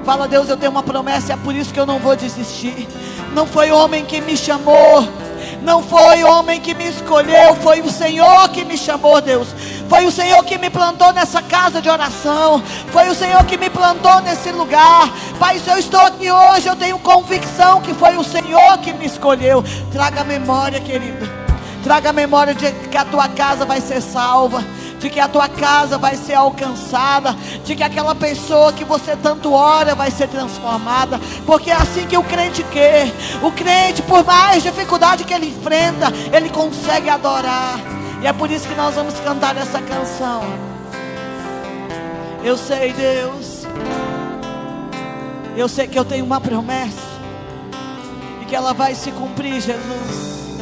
[0.04, 2.86] Fala, Deus, eu tenho uma promessa, é por isso que eu não vou desistir.
[3.34, 5.08] Não foi homem que me chamou,
[5.62, 9.48] não foi homem que me escolheu, foi o Senhor que me chamou, Deus.
[9.88, 12.62] Foi o Senhor que me plantou nessa casa de oração.
[12.88, 15.10] Foi o Senhor que me plantou nesse lugar.
[15.38, 19.06] Pai, se eu estou aqui hoje, eu tenho convicção que foi o Senhor que me
[19.06, 19.64] escolheu.
[19.92, 21.28] Traga a memória, querido.
[21.82, 24.64] Traga a memória de que a tua casa vai ser salva
[25.04, 29.52] de que a tua casa vai ser alcançada, de que aquela pessoa que você tanto
[29.52, 33.12] ora vai ser transformada, porque é assim que o crente quer.
[33.42, 38.03] O crente, por mais dificuldade que ele enfrenta, ele consegue adorar.
[38.24, 40.44] E é por isso que nós vamos cantar essa canção.
[42.42, 43.66] Eu sei, Deus.
[45.54, 47.02] Eu sei que eu tenho uma promessa.
[48.40, 50.56] E que ela vai se cumprir, Jesus.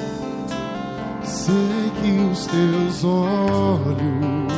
[1.23, 4.52] Sei que os teus olhos